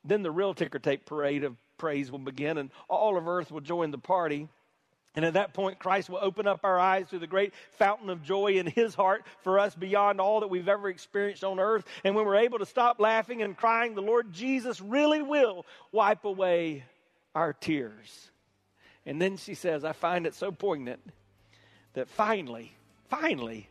Then 0.03 0.23
the 0.23 0.31
real 0.31 0.53
ticker 0.53 0.79
tape 0.79 1.05
parade 1.05 1.43
of 1.43 1.57
praise 1.77 2.11
will 2.11 2.19
begin, 2.19 2.57
and 2.57 2.71
all 2.89 3.17
of 3.17 3.27
earth 3.27 3.51
will 3.51 3.61
join 3.61 3.91
the 3.91 3.97
party. 3.97 4.47
And 5.17 5.25
at 5.25 5.33
that 5.33 5.55
point, 5.55 5.79
Christ 5.79 6.11
will 6.11 6.19
open 6.21 6.45
up 6.45 6.59
our 6.63 6.79
eyes 6.79 7.09
to 7.09 7.17
the 7.17 7.25
great 7.25 7.51
fountain 7.79 8.11
of 8.11 8.21
joy 8.21 8.59
in 8.59 8.67
His 8.67 8.93
heart 8.93 9.25
for 9.41 9.57
us 9.57 9.73
beyond 9.73 10.21
all 10.21 10.41
that 10.41 10.47
we've 10.47 10.67
ever 10.67 10.89
experienced 10.89 11.43
on 11.43 11.59
earth. 11.59 11.85
And 12.03 12.13
when 12.13 12.23
we're 12.23 12.35
able 12.35 12.59
to 12.59 12.67
stop 12.67 12.99
laughing 12.99 13.41
and 13.41 13.57
crying, 13.57 13.95
the 13.95 14.01
Lord 14.03 14.31
Jesus 14.31 14.79
really 14.79 15.23
will 15.23 15.65
wipe 15.91 16.23
away 16.23 16.83
our 17.33 17.51
tears. 17.51 18.29
And 19.07 19.19
then 19.19 19.37
she 19.37 19.55
says, 19.55 19.83
I 19.83 19.93
find 19.93 20.27
it 20.27 20.35
so 20.35 20.51
poignant 20.51 20.99
that 21.93 22.09
finally, 22.09 22.71
finally, 23.09 23.69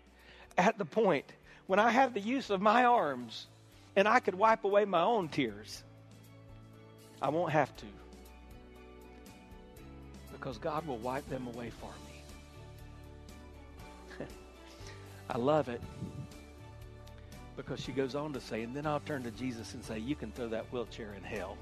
at 0.59 0.78
the 0.78 0.85
point 0.85 1.32
when 1.68 1.78
I 1.78 1.90
have 1.90 2.12
the 2.12 2.20
use 2.20 2.50
of 2.50 2.61
my 2.61 2.87
arms 2.87 3.46
and 3.94 4.09
I 4.09 4.18
could 4.18 4.35
wipe 4.35 4.64
away 4.64 4.85
my 4.85 5.02
own 5.02 5.28
tears, 5.28 5.85
I 7.22 7.28
won't 7.28 7.52
have 7.52 7.76
to 7.76 7.87
because 10.46 10.59
God 10.59 10.87
will 10.87 10.98
wipe 10.98 11.28
them 11.28 11.48
away 11.48 11.70
for 11.70 11.90
me. 14.16 14.26
I 15.28 15.38
love 15.38 15.68
it 15.68 15.80
because 17.56 17.80
she 17.80 17.90
goes 17.90 18.14
on 18.14 18.32
to 18.32 18.40
say, 18.40 18.62
and 18.62 18.72
then 18.72 18.87
I'll 18.87 19.00
turn 19.00 19.24
to 19.24 19.32
Jesus 19.32 19.74
and 19.74 19.85
say, 19.85 19.98
You 19.98 20.14
can 20.14 20.30
throw 20.30 20.46
that 20.50 20.72
wheelchair 20.72 21.14
in 21.14 21.24
hell. 21.24 21.59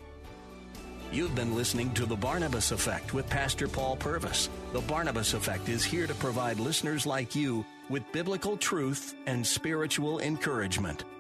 You've 1.11 1.35
been 1.35 1.55
listening 1.55 1.95
to 1.95 2.05
The 2.05 2.15
Barnabas 2.15 2.73
Effect 2.73 3.15
with 3.15 3.27
Pastor 3.31 3.69
Paul 3.69 3.97
Purvis. 3.97 4.51
The 4.75 4.83
Barnabas 4.83 5.33
Effect 5.33 5.71
is 5.71 5.83
here 5.83 6.07
to 6.07 6.15
provide 6.17 6.61
listeners 6.61 7.07
like 7.07 7.35
you 7.35 7.65
with 7.89 8.03
biblical 8.13 8.55
truth 8.55 9.15
and 9.27 9.47
spiritual 9.47 10.21
encouragement 10.21 11.05